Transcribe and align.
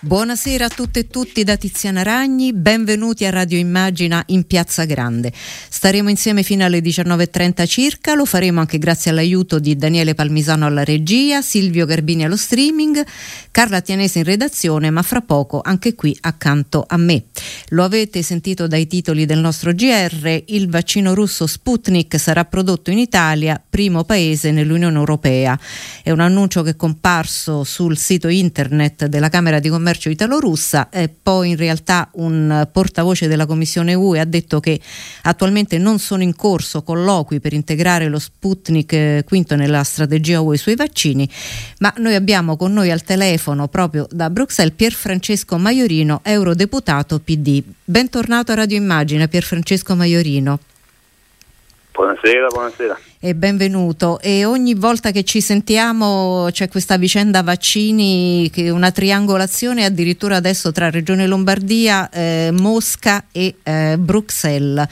Buonasera 0.00 0.66
a 0.66 0.68
tutte 0.68 1.00
e 1.00 1.06
tutti 1.08 1.42
da 1.42 1.56
Tiziana 1.56 2.04
Ragni, 2.04 2.52
benvenuti 2.52 3.24
a 3.24 3.30
Radio 3.30 3.58
Immagina 3.58 4.22
in 4.26 4.46
Piazza 4.46 4.84
Grande. 4.84 5.32
Staremo 5.34 6.08
insieme 6.08 6.44
fino 6.44 6.64
alle 6.64 6.78
19.30 6.78 7.66
circa, 7.66 8.14
lo 8.14 8.24
faremo 8.24 8.60
anche 8.60 8.78
grazie 8.78 9.10
all'aiuto 9.10 9.58
di 9.58 9.74
Daniele 9.74 10.14
Palmisano 10.14 10.66
alla 10.66 10.84
regia, 10.84 11.42
Silvio 11.42 11.84
Garbini 11.84 12.22
allo 12.22 12.36
streaming, 12.36 13.04
Carla 13.50 13.80
Tianese 13.80 14.18
in 14.18 14.24
redazione, 14.24 14.88
ma 14.90 15.02
fra 15.02 15.20
poco 15.20 15.62
anche 15.64 15.96
qui 15.96 16.16
accanto 16.20 16.84
a 16.86 16.96
me. 16.96 17.24
Lo 17.70 17.82
avete 17.82 18.22
sentito 18.22 18.68
dai 18.68 18.86
titoli 18.86 19.26
del 19.26 19.40
nostro 19.40 19.72
GR, 19.72 20.44
il 20.46 20.68
vaccino 20.68 21.12
russo 21.12 21.48
Sputnik 21.48 22.20
sarà 22.20 22.44
prodotto 22.44 22.92
in 22.92 22.98
Italia, 22.98 23.60
primo 23.68 24.04
paese 24.04 24.52
nell'Unione 24.52 24.96
Europea. 24.96 25.58
È 26.04 26.12
un 26.12 26.20
annuncio 26.20 26.62
che 26.62 26.70
è 26.70 26.76
comparso 26.76 27.64
sul 27.64 27.98
sito 27.98 28.28
internet 28.28 29.06
della 29.06 29.28
Camera 29.28 29.58
di 29.58 29.68
Commercio 29.68 29.86
commercio 29.88 30.10
italo-russa, 30.10 30.90
eh, 30.90 31.08
poi 31.08 31.50
in 31.50 31.56
realtà 31.56 32.10
un 32.14 32.68
portavoce 32.70 33.26
della 33.26 33.46
Commissione 33.46 33.94
UE 33.94 34.20
ha 34.20 34.24
detto 34.26 34.60
che 34.60 34.78
attualmente 35.22 35.78
non 35.78 35.98
sono 35.98 36.22
in 36.22 36.36
corso 36.36 36.82
colloqui 36.82 37.40
per 37.40 37.54
integrare 37.54 38.08
lo 38.08 38.18
Sputnik 38.18 38.92
eh, 38.92 39.24
quinto 39.26 39.56
nella 39.56 39.82
strategia 39.84 40.42
UE 40.42 40.58
sui 40.58 40.74
vaccini, 40.74 41.28
ma 41.78 41.92
noi 41.96 42.14
abbiamo 42.14 42.56
con 42.58 42.72
noi 42.74 42.90
al 42.90 43.02
telefono 43.02 43.68
proprio 43.68 44.06
da 44.10 44.28
Bruxelles 44.28 44.74
Pier 44.76 44.92
Francesco 44.92 45.56
Maiorino, 45.56 46.20
eurodeputato 46.22 47.18
PD. 47.18 47.62
Bentornato 47.82 48.52
a 48.52 48.56
Radio 48.56 48.76
Immagine 48.76 49.26
Pier 49.28 49.42
Francesco 49.42 49.96
Maiorino. 49.96 50.58
Buonasera, 51.98 52.46
buonasera. 52.46 52.96
E 53.18 53.34
benvenuto. 53.34 54.20
E 54.20 54.44
ogni 54.44 54.74
volta 54.74 55.10
che 55.10 55.24
ci 55.24 55.40
sentiamo 55.40 56.46
c'è 56.52 56.68
questa 56.68 56.96
vicenda 56.96 57.42
vaccini, 57.42 58.48
una 58.70 58.92
triangolazione 58.92 59.84
addirittura 59.84 60.36
adesso 60.36 60.70
tra 60.70 60.90
Regione 60.90 61.26
Lombardia, 61.26 62.08
eh, 62.08 62.50
Mosca 62.52 63.24
e 63.32 63.56
eh, 63.64 63.96
Bruxelles 63.98 64.86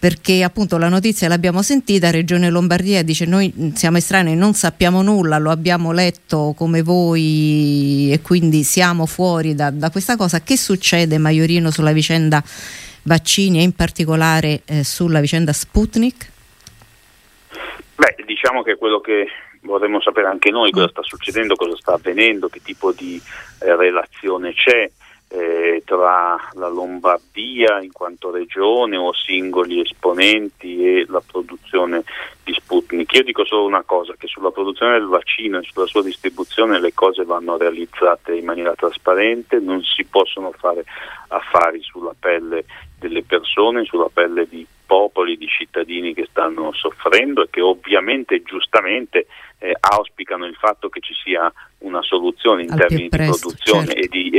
perché 0.00 0.42
appunto 0.42 0.76
la 0.76 0.88
notizia 0.88 1.28
l'abbiamo 1.28 1.62
sentita, 1.62 2.10
Regione 2.10 2.50
Lombardia 2.50 3.04
dice 3.04 3.26
noi 3.26 3.72
siamo 3.76 3.98
estranei, 3.98 4.34
non 4.34 4.54
sappiamo 4.54 5.02
nulla, 5.02 5.38
lo 5.38 5.50
abbiamo 5.50 5.92
letto 5.92 6.54
come 6.56 6.82
voi 6.82 8.10
e 8.10 8.20
quindi 8.22 8.64
siamo 8.64 9.06
fuori 9.06 9.54
da, 9.54 9.70
da 9.70 9.90
questa 9.90 10.16
cosa. 10.16 10.40
Che 10.40 10.56
succede 10.56 11.16
Maiorino 11.18 11.70
sulla 11.70 11.92
vicenda 11.92 12.42
vaccini 13.02 13.58
e 13.58 13.62
in 13.62 13.72
particolare 13.72 14.62
eh, 14.64 14.82
sulla 14.82 15.20
vicenda 15.20 15.52
Sputnik? 15.52 16.38
Beh, 18.00 18.24
diciamo 18.24 18.62
che 18.62 18.76
quello 18.76 18.98
che 19.00 19.28
vorremmo 19.60 20.00
sapere 20.00 20.26
anche 20.26 20.50
noi 20.50 20.70
cosa 20.70 20.88
sta 20.88 21.02
succedendo, 21.02 21.54
cosa 21.54 21.76
sta 21.76 21.92
avvenendo, 21.92 22.48
che 22.48 22.62
tipo 22.62 22.92
di 22.92 23.20
eh, 23.60 23.76
relazione 23.76 24.54
c'è 24.54 24.90
eh, 25.28 25.82
tra 25.84 26.34
la 26.54 26.68
Lombardia 26.68 27.78
in 27.82 27.92
quanto 27.92 28.30
regione 28.30 28.96
o 28.96 29.12
singoli 29.12 29.82
esponenti 29.82 30.82
e 30.82 31.04
la 31.08 31.20
produzione 31.20 32.02
di 32.42 32.54
Sputnik. 32.54 33.12
Io 33.12 33.22
dico 33.22 33.44
solo 33.44 33.66
una 33.66 33.82
cosa, 33.82 34.14
che 34.16 34.28
sulla 34.28 34.50
produzione 34.50 34.92
del 34.92 35.06
vaccino 35.06 35.58
e 35.58 35.68
sulla 35.70 35.84
sua 35.84 36.02
distribuzione 36.02 36.80
le 36.80 36.94
cose 36.94 37.24
vanno 37.24 37.58
realizzate 37.58 38.34
in 38.34 38.46
maniera 38.46 38.74
trasparente, 38.74 39.58
non 39.58 39.82
si 39.82 40.06
possono 40.06 40.52
fare 40.52 40.86
affari 41.28 41.82
sulla 41.82 42.14
pelle 42.18 42.64
delle 42.98 43.22
persone, 43.24 43.84
sulla 43.84 44.08
pelle 44.10 44.48
di 44.48 44.66
popoli, 44.90 45.36
di 45.36 45.46
cittadini 45.46 46.12
che 46.12 46.26
stanno 46.28 46.72
soffrendo 46.72 47.44
e 47.44 47.48
che 47.48 47.60
ovviamente 47.60 48.42
giustamente 48.42 49.28
eh, 49.58 49.72
auspicano 49.78 50.46
il 50.46 50.56
fatto 50.56 50.88
che 50.88 50.98
ci 50.98 51.14
sia 51.14 51.52
una 51.78 52.02
soluzione 52.02 52.62
in 52.64 52.72
al 52.72 52.78
termini 52.78 53.08
presto, 53.08 53.50
di 53.50 53.54
produzione 53.54 53.86
certo. 53.86 54.00
e 54.00 54.08
di 54.08 54.36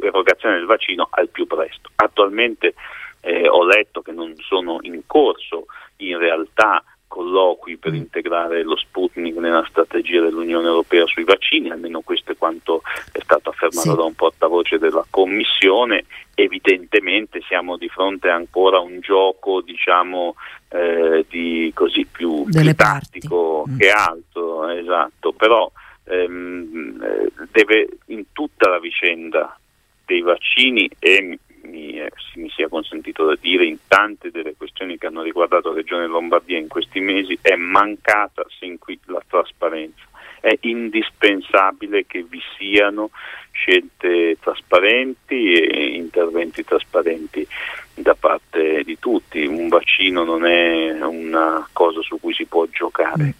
erogazione 0.00 0.54
del 0.54 0.66
vaccino 0.66 1.08
al 1.10 1.28
più 1.28 1.48
presto. 1.48 1.90
Attualmente 1.96 2.74
eh, 3.22 3.48
ho 3.48 3.64
letto 3.64 4.00
che 4.00 4.12
non 4.12 4.32
sono 4.36 4.78
in 4.82 5.00
corso 5.06 5.66
in 5.96 6.18
realtà 6.18 6.84
colloqui 7.08 7.76
per 7.76 7.92
mm. 7.92 7.96
integrare 7.96 8.62
lo 8.62 8.76
Sputnik 8.76 9.36
nella 9.36 9.66
strategia 9.68 10.20
dell'Unione 10.20 10.68
Europea 10.68 11.04
sui 11.06 11.24
vaccini, 11.24 11.70
almeno 11.70 12.00
questo 12.00 12.30
è 12.30 12.36
quanto 12.36 12.82
è 13.10 13.18
stato 13.20 13.50
affermato 13.50 13.90
sì. 13.90 13.96
da 13.96 14.04
un 14.04 14.14
portavoce 14.14 14.78
della 14.78 15.04
Commissione. 15.10 16.04
Evidentemente 16.44 17.40
siamo 17.46 17.76
di 17.76 17.88
fronte 17.88 18.28
ancora 18.28 18.76
a 18.76 18.80
un 18.80 19.00
gioco 19.00 19.60
diciamo, 19.62 20.34
eh, 20.68 21.24
di 21.28 21.70
così 21.74 22.06
più, 22.10 22.44
più 22.44 22.74
tattico 22.74 23.64
mm. 23.68 23.78
che 23.78 23.90
altro, 23.90 24.68
esatto, 24.68 25.32
però 25.32 25.70
ehm, 26.04 27.02
eh, 27.02 27.32
deve 27.50 27.88
in 28.06 28.26
tutta 28.32 28.68
la 28.68 28.78
vicenda 28.78 29.58
dei 30.04 30.20
vaccini 30.20 30.88
e 30.98 31.38
mi, 31.62 31.98
eh, 31.98 32.10
mi, 32.34 32.50
sia 32.50 32.68
consentito 32.68 33.24
da 33.24 33.36
dire 33.40 33.64
in 33.64 33.78
tante 33.88 34.30
delle 34.30 34.54
questioni 34.56 34.98
che 34.98 35.06
hanno 35.06 35.22
riguardato 35.22 35.70
la 35.70 35.76
Regione 35.76 36.06
Lombardia 36.06 36.58
in 36.58 36.68
questi 36.68 37.00
mesi 37.00 37.38
è 37.40 37.54
mancata 37.56 38.44
sin 38.58 38.78
qui 38.78 38.98
la 39.06 39.22
trasparenza. 39.26 40.02
È 40.40 40.56
indispensabile 40.60 42.04
che 42.06 42.22
vi 42.22 42.40
siano 42.58 43.10
scelte 43.54 44.36
trasparenti 44.40 45.54
e 45.54 45.96
interventi 45.96 46.64
trasparenti 46.64 47.46
da 47.94 48.14
parte 48.14 48.82
di 48.84 48.98
tutti. 48.98 49.46
Un 49.46 49.68
vaccino 49.68 50.24
non 50.24 50.44
è 50.44 50.90
una 51.00 51.66
cosa 51.72 52.02
su 52.02 52.18
cui 52.20 52.34
si 52.34 52.44
può 52.44 52.66
giocare 52.66 53.34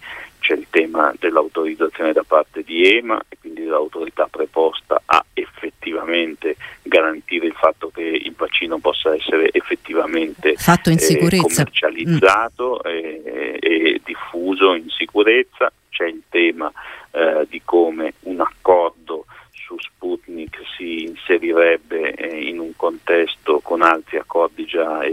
c'è 0.45 0.53
il 0.53 0.67
tema 0.69 1.11
dell'autorizzazione 1.17 2.13
da 2.13 2.23
parte 2.23 2.61
di 2.61 2.97
EMA 2.97 3.19
e 3.27 3.37
quindi 3.39 3.63
dell'autorità 3.63 4.27
preposta 4.29 5.01
a 5.03 5.25
effettivamente 5.33 6.55
garantire 6.83 7.47
il 7.47 7.55
fatto 7.55 7.89
che 7.89 8.03
il 8.03 8.33
vaccino 8.37 8.77
possa 8.77 9.15
essere 9.15 9.49
effettivamente 9.51 10.51
eh, 10.51 11.37
commercializzato 11.39 12.81
mm. 12.87 12.91
e, 12.91 13.59
e, 13.59 14.01
diffuso 14.03 14.75
in 14.75 14.87
sicurezza. 14.89 15.71
C'è 15.89 16.05
il 16.05 16.21
tema 16.29 16.71
eh, 17.09 17.47
di 17.49 17.61
come 17.65 18.13
un 18.21 18.39
accordo 18.41 19.25
su 19.65 19.75
Sputnik 19.79 20.59
si 20.77 21.05
inserirebbe 21.05 22.13
eh, 22.13 22.49
in 22.49 22.59
un 22.59 22.75
contesto 22.75 23.59
con 23.61 23.81
altri 23.81 24.17
accordi 24.17 24.65
già 24.65 25.03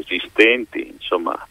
esistenti, 0.43 0.89
insomma 0.93 1.47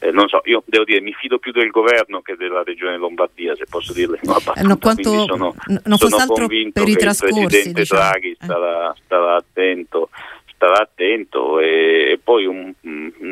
eh, 0.00 0.12
non 0.12 0.28
so, 0.28 0.40
io 0.44 0.62
devo 0.64 0.84
dire 0.84 1.00
mi 1.00 1.12
fido 1.12 1.38
più 1.38 1.50
del 1.50 1.70
governo 1.70 2.20
che 2.20 2.36
della 2.36 2.62
regione 2.62 2.96
Lombardia, 2.96 3.56
se 3.56 3.66
posso 3.68 3.92
dirle 3.92 4.20
una 4.22 4.34
battuta. 4.34 4.60
Eh, 4.60 4.62
no, 4.62 4.78
quanto, 4.78 5.24
sono, 5.26 5.54
non 5.84 5.98
sono 5.98 6.26
convinto 6.26 6.80
per 6.80 6.88
i 6.88 6.94
che 6.94 7.00
trascorsi, 7.00 7.40
il 7.40 7.46
Presidente 7.46 7.80
diciamo. 7.80 8.00
Draghi 8.02 8.36
starà, 8.40 8.94
starà 9.04 9.36
attento 9.36 10.10
starà 10.54 10.82
attento 10.82 11.60
e, 11.60 12.12
e 12.12 12.20
poi 12.22 12.44
un, 12.44 12.72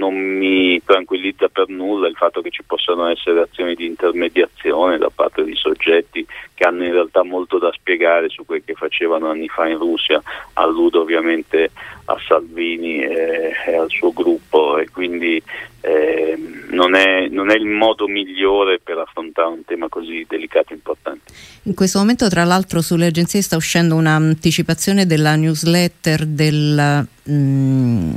non 0.06 0.14
mi 0.14 0.80
tranquillizza 0.84 1.48
per 1.48 1.68
nulla 1.68 2.08
il 2.08 2.14
fatto 2.14 2.40
che 2.40 2.50
ci 2.50 2.62
possano 2.62 3.06
essere 3.08 3.40
azioni 3.40 3.74
di 3.74 3.86
intermediazione 3.86 4.98
da 4.98 5.10
parte 5.12 5.44
di 5.44 5.54
soggetti 5.56 6.24
che 6.54 6.64
hanno 6.64 6.84
in 6.84 6.92
realtà 6.92 7.24
molto 7.24 7.58
da 7.58 7.72
spiegare 7.72 8.28
su 8.28 8.44
quel 8.46 8.62
che 8.64 8.74
facevano 8.74 9.28
anni 9.28 9.48
fa 9.48 9.66
in 9.66 9.78
Russia, 9.78 10.22
alludo 10.54 11.00
ovviamente 11.00 11.70
a 12.06 12.16
Salvini 12.26 13.02
e, 13.02 13.52
e 13.66 13.76
al 13.76 13.90
suo 13.90 14.12
gruppo 14.12 14.78
e 14.78 14.88
quindi 14.90 15.42
eh, 15.80 16.38
non, 16.70 16.94
è, 16.94 17.28
non, 17.28 17.50
è, 17.50 17.54
il 17.54 17.66
modo 17.66 18.06
migliore 18.06 18.78
per 18.82 18.98
affrontare 18.98 19.48
un 19.48 19.64
tema 19.64 19.88
così 19.88 20.24
delicato 20.28 20.72
e 20.72 20.76
importante. 20.76 21.32
In 21.64 21.74
questo 21.74 21.98
momento 21.98 22.28
tra 22.28 22.44
l'altro 22.44 22.80
sulle 22.80 23.06
agenzie 23.06 23.42
sta 23.42 23.56
uscendo 23.56 23.96
un'anticipazione 23.96 25.04
della 25.04 25.34
newsletter 25.36 26.24
del 26.24 27.06
mh, 27.22 28.14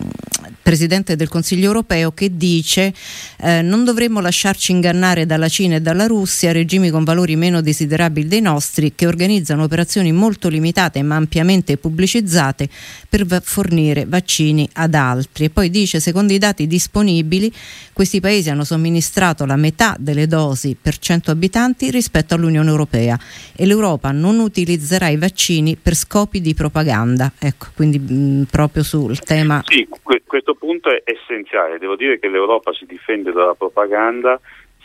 Presidente 0.70 1.16
del 1.16 1.30
Consiglio 1.30 1.66
europeo 1.66 2.12
che 2.12 2.38
dice 2.38 2.94
eh, 3.38 3.64
non 3.64 3.84
dovremmo 3.84 4.20
lasciarci 4.20 4.72
ingannare 4.72 5.26
dalla 5.26 5.50
Cina 5.50 5.78
e 5.78 5.82
dalla 5.82 6.06
Russia, 6.06 6.52
regimi 6.52 6.92
con 6.92 7.04
valori 7.04 7.36
meno 7.36 7.62
desiderabili 7.62 8.28
dei 8.28 8.42
nostri, 8.42 8.94
che 8.94 9.08
organizzano 9.08 9.64
operazioni 9.64 10.12
molto 10.12 10.48
limitate 10.48 11.02
ma 11.02 11.16
ampiamente 11.16 11.78
pubblicizzate 11.78 12.70
per 13.10 13.26
v- 13.26 13.42
fornire 13.42 14.06
vaccini 14.06 14.70
ad 14.74 14.94
altri. 14.94 15.46
E 15.46 15.50
poi 15.50 15.72
dice, 15.72 16.00
secondo 16.00 16.34
i 16.34 16.38
dati 16.38 16.68
disponibili, 16.68 17.52
questi 17.92 18.20
paesi 18.20 18.52
hanno 18.52 18.64
somministrato 18.64 19.46
la 19.46 19.56
metà 19.56 19.96
delle 19.98 20.28
dosi 20.28 20.78
per 20.80 21.00
100 21.00 21.32
abitanti 21.32 21.90
rispetto 21.90 22.36
all'Unione 22.36 22.70
Europea 22.70 23.18
e 23.56 23.66
l'Europa 23.66 24.12
non 24.12 24.38
utilizzerà 24.38 25.08
i 25.08 25.18
vaccini 25.18 25.76
per 25.76 25.96
scopi 25.96 26.42
di 26.42 26.54
propaganda. 26.54 27.32
Ecco, 27.40 27.70
quindi 27.74 27.98
mh, 27.98 28.44
proprio 28.52 28.84
sul 28.84 29.18
tema. 29.18 29.64
Sì, 29.66 29.88
que- 30.04 30.22
questo 30.28 30.54
punto 30.60 30.90
è 30.90 31.02
essenziale. 31.04 31.80
Devo 31.80 31.96
dire 31.96 32.20
che 32.20 32.28
l'Europa 32.28 32.72
si 32.74 32.86
difende 32.86 33.32
dalla 33.32 33.56
propaganda 33.56 34.40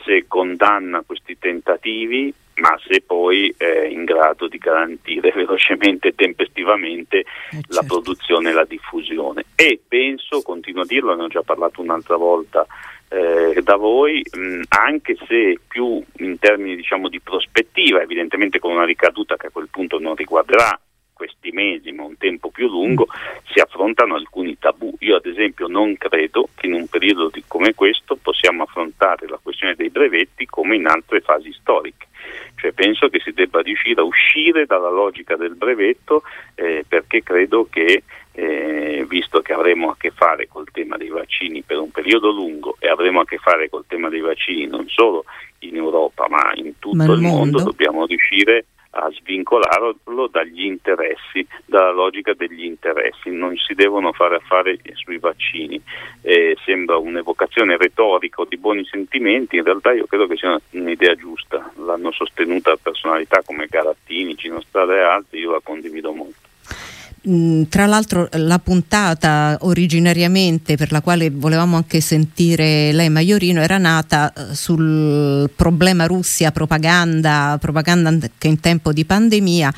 se 0.05 0.25
condanna 0.29 1.03
questi 1.05 1.39
tentativi, 1.39 2.33
ma 2.57 2.79
se 2.87 3.01
poi 3.01 3.53
è 3.57 3.87
in 3.87 4.05
grado 4.05 4.49
di 4.49 4.59
garantire 4.59 5.33
velocemente 5.35 6.09
e 6.09 6.15
tempestivamente 6.15 7.19
Eh, 7.19 7.25
la 7.69 7.81
certo. 7.81 7.87
produzione 7.87 8.51
e 8.51 8.53
la 8.53 8.65
diffusione. 8.65 9.45
E 9.57 9.81
penso, 9.87 10.43
continuo 10.43 10.83
a 10.83 10.87
dirlo, 10.87 11.15
ne 11.15 11.25
ho 11.25 11.29
già 11.29 11.43
parlato 11.43 11.81
un'altra 11.81 12.17
volta 12.17 12.67
eh, 13.09 13.61
da 13.63 13.77
voi, 13.77 14.23
mh, 14.31 14.63
anche 14.69 15.17
se 15.27 15.59
più 15.67 16.03
in 16.19 16.39
termini 16.39 16.77
diciamo, 16.77 17.09
di 17.09 17.21
prospettiva, 17.21 18.03
evidentemente 18.03 18.59
con 18.59 18.73
una 18.73 18.85
ricaduta 18.85 19.37
che 19.37 19.49
a 19.49 19.51
quel 19.51 19.69
punto 19.71 19.99
non 19.99 20.15
riguarderà 20.15 20.79
questi 21.15 21.51
mesi, 21.53 21.93
ma 21.93 22.05
un 22.05 22.19
tempo 22.19 22.51
più 22.51 22.69
lungo, 22.69 23.07
si 23.51 23.61
affrontano 23.61 24.15
alcuni 24.15 24.59
tabù. 24.59 24.95
Io 24.99 25.17
ad 25.17 25.27
esempio 25.27 25.67
non 25.67 25.97
credo 25.97 26.49
che 26.55 26.67
in 26.67 26.75
un 26.75 26.87
periodo 26.89 27.31
di, 27.33 27.43
come 27.47 27.75
questo 27.75 28.17
possiamo 28.21 28.65
affrontare 28.65 29.27
la 29.27 29.39
questione 29.43 29.75
dei 29.75 29.89
brevetti 29.89 30.45
come 30.45 30.77
in 30.77 30.87
altre 30.87 31.21
fasi 31.21 31.53
storiche. 31.53 32.09
Cioè 32.57 32.73
penso 32.73 33.09
che 33.09 33.21
si 33.21 33.33
debba 33.33 33.61
riuscire 33.61 34.01
a 34.01 34.05
uscire 34.05 34.67
dalla 34.67 34.91
logica 34.91 35.37
del 35.37 35.55
brevetto 35.55 36.23
eh, 36.55 36.85
perché 36.87 37.23
credo 37.23 37.67
che 37.71 38.03
eh, 38.33 39.05
visto 39.09 39.41
che 39.43 39.53
avremo 39.53 39.91
a 39.91 39.97
che 39.97 40.11
fare 40.11 40.49
col 40.49 40.67
tema 40.73 40.97
dei 40.97 41.09
vaccini 41.09 41.63
per 41.63 41.79
un 41.79 41.91
periodo 41.91 42.31
lungo 42.33 42.77
e 42.81 42.89
avremo 42.89 43.21
a 43.21 43.25
che 43.25 43.39
fare 43.39 43.69
col 43.69 43.85
tema 43.87 44.09
dei 44.09 44.21
vaccini 44.21 44.67
non 44.67 44.89
solo 44.89 45.25
in 45.61 45.77
Europa 45.77 46.27
ma 46.29 46.53
in 46.55 46.79
tutto 46.81 46.97
ma 46.97 47.05
il 47.05 47.21
mondo, 47.21 47.29
mondo, 47.29 47.63
dobbiamo 47.63 48.07
riuscire 48.07 48.59
a 48.59 48.65
svincolarlo 49.13 50.29
dagli 50.31 50.65
interessi, 50.65 51.47
dalla 51.65 51.93
logica 51.93 52.33
degli 52.35 52.65
interessi, 52.65 53.31
non 53.31 53.57
si 53.57 53.75
devono 53.75 54.13
fare 54.13 54.37
affari 54.37 54.81
sui 54.95 55.19
vaccini. 55.19 55.81
Eh, 56.23 56.57
sembra 56.65 56.97
un'evocazione 56.97 57.77
retorica 57.77 58.43
di 58.49 58.57
buoni 58.57 58.85
sentimenti, 58.85 59.57
in 59.57 59.65
realtà 59.65 59.93
io 59.93 60.07
credo 60.07 60.27
che 60.27 60.37
sia 60.37 60.61
un'idea 60.71 61.15
giusta, 61.15 61.73
l'hanno 61.77 62.11
sostenuta 62.13 62.77
personalità 62.77 63.43
come 63.45 63.67
Garattini, 63.69 64.37
Cinostrada 64.37 64.95
e 64.95 65.01
altri, 65.01 65.41
io 65.41 65.53
la 65.53 65.61
condivido 65.63 66.13
molto. 66.13 66.44
Mm, 67.27 67.63
tra 67.71 67.87
l'altro 67.87 68.29
la 68.33 68.59
puntata 68.59 69.57
originariamente 69.63 70.77
per 70.77 70.93
la 70.93 71.01
quale 71.01 71.31
volevamo 71.31 71.77
anche 71.77 72.03
sentire 72.03 72.93
lei 72.93 73.09
Maiorino 73.09 73.63
era 73.63 73.79
nata 73.79 74.31
eh, 74.31 74.55
sul 74.55 75.49
problema 75.57 76.05
Russia 76.05 76.53
propaganda, 76.53 77.57
propaganda 77.59 78.11
anche 78.11 78.47
in 78.47 78.61
tempo 78.61 78.93
di 78.93 79.07
pandemia 79.07 79.73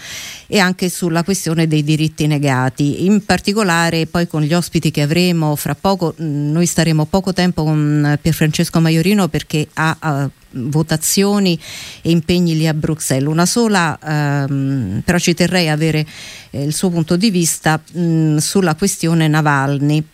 e 0.49 0.59
anche 0.59 0.89
sulla 0.89 1.23
questione 1.23 1.69
dei 1.69 1.85
diritti 1.85 2.27
negati. 2.27 3.05
In 3.05 3.25
particolare 3.25 4.07
poi 4.07 4.27
con 4.27 4.43
gli 4.43 4.53
ospiti 4.53 4.91
che 4.91 5.03
avremo 5.03 5.55
fra 5.55 5.77
poco, 5.77 6.17
mm, 6.21 6.51
noi 6.51 6.67
staremo 6.67 7.05
poco 7.05 7.33
tempo 7.33 7.63
con 7.63 8.19
Pierfrancesco 8.21 8.81
Maiorino 8.81 9.29
perché 9.29 9.69
ha, 9.75 9.97
ha 10.01 10.31
votazioni 10.51 11.59
e 12.03 12.11
impegni 12.11 12.57
lì 12.57 12.67
a 12.67 12.75
Bruxelles. 12.75 13.29
Una 13.29 13.47
sola, 13.47 13.99
ehm, 14.03 15.03
però 15.05 15.19
ci 15.19 15.35
terrei 15.35 15.69
a 15.69 15.73
avere 15.73 16.07
eh, 16.51 16.63
il 16.63 16.75
suo 16.75 16.91
punto 16.91 17.17
di 17.17 17.31
vista 17.31 17.81
mh, 17.93 18.37
sulla 18.37 18.75
questione 18.75 19.29
Navalny 19.29 20.05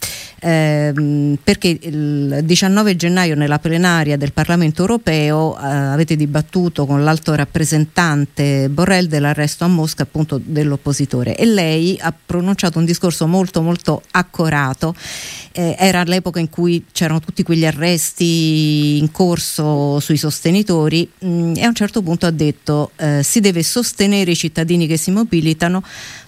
ehm, 0.43 1.39
perché 1.43 1.79
il 1.81 2.41
19 2.43 2.97
gennaio 2.97 3.37
nella 3.37 3.61
plenaria 3.61 4.17
del 4.17 4.33
Parlamento 4.33 4.81
europeo 4.81 5.57
eh, 5.57 5.65
avete 5.65 6.17
dibattuto 6.17 6.85
con 6.85 7.05
l'alto 7.05 7.35
rappresentante 7.35 8.69
Borrell 8.69 9.07
dell'arresto 9.07 9.65
a 9.65 9.69
Mosca 9.69 10.03
appunto 10.03 10.41
dell'oppositore. 10.43 11.37
E 11.37 11.47
lei 11.47 11.97
ha 12.01 12.13
pronunciato 12.13 12.79
un 12.79 12.85
discorso 12.85 13.27
molto 13.27 13.63
molto 13.63 14.03
accorato. 14.11 14.95
Eh, 15.53 15.77
era 15.79 16.03
l'epoca 16.03 16.41
in 16.41 16.49
cui 16.49 16.87
c'erano 16.93 17.21
tutti 17.21 17.43
quegli 17.43 17.67
arresti 17.67 18.99
in 18.99 19.11
corso 19.13 20.01
sui 20.01 20.17
sostenitori 20.17 21.09
mh, 21.19 21.29
mm, 21.29 21.53
e 21.57 21.63
a 21.63 21.69
un 21.69 21.75
certo 21.75 22.03
punto 22.03 22.27
ha 22.27 22.31
detto 22.31 22.93
eh, 22.97 23.23
si 23.23 23.41
deve 23.41 23.63
sostenere 23.63 24.31
i 24.31 24.37
cittadini 24.37 24.87
che 24.87 24.97
si 24.97 25.11
mobilitano 25.11 25.83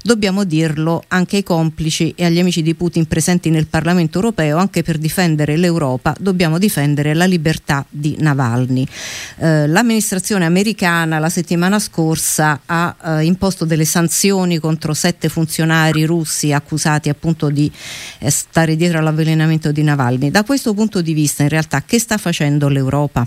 dobbiamo 0.04 0.44
dirlo 0.44 1.02
anche 1.08 1.36
ai 1.36 1.42
complici 1.42 2.12
e 2.14 2.26
agli 2.26 2.38
amici 2.38 2.60
di 2.60 2.74
Putin 2.74 3.06
presenti 3.06 3.48
nel 3.48 3.68
Parlamento 3.68 4.18
europeo, 4.18 4.58
anche 4.58 4.82
per 4.82 4.98
difendere 4.98 5.56
l'Europa 5.56 6.14
dobbiamo 6.20 6.58
difendere 6.58 7.14
la 7.14 7.24
libertà 7.24 7.86
di 7.88 8.14
Navalny. 8.18 8.86
Eh, 9.38 9.66
l'amministrazione 9.66 10.44
americana 10.44 11.18
la 11.18 11.30
settimana 11.30 11.78
scorsa 11.78 12.60
ha 12.66 12.94
eh, 13.02 13.24
imposto 13.24 13.64
delle 13.64 13.86
sanzioni 13.86 14.58
contro 14.58 14.92
sette 14.92 15.30
funzionari 15.30 16.04
russi 16.04 16.52
accusati 16.52 17.08
appunto 17.08 17.48
di 17.48 17.72
eh, 18.18 18.28
stare 18.28 18.76
dietro 18.76 18.98
all'avvelenamento 18.98 19.72
di 19.72 19.82
Navalny. 19.82 20.30
Da 20.30 20.44
questo 20.44 20.74
punto 20.74 21.00
di 21.00 21.14
vista 21.14 21.44
in 21.44 21.48
realtà 21.48 21.82
che 21.82 21.98
sta 21.98 22.18
facendo 22.18 22.68
l'Europa? 22.68 23.26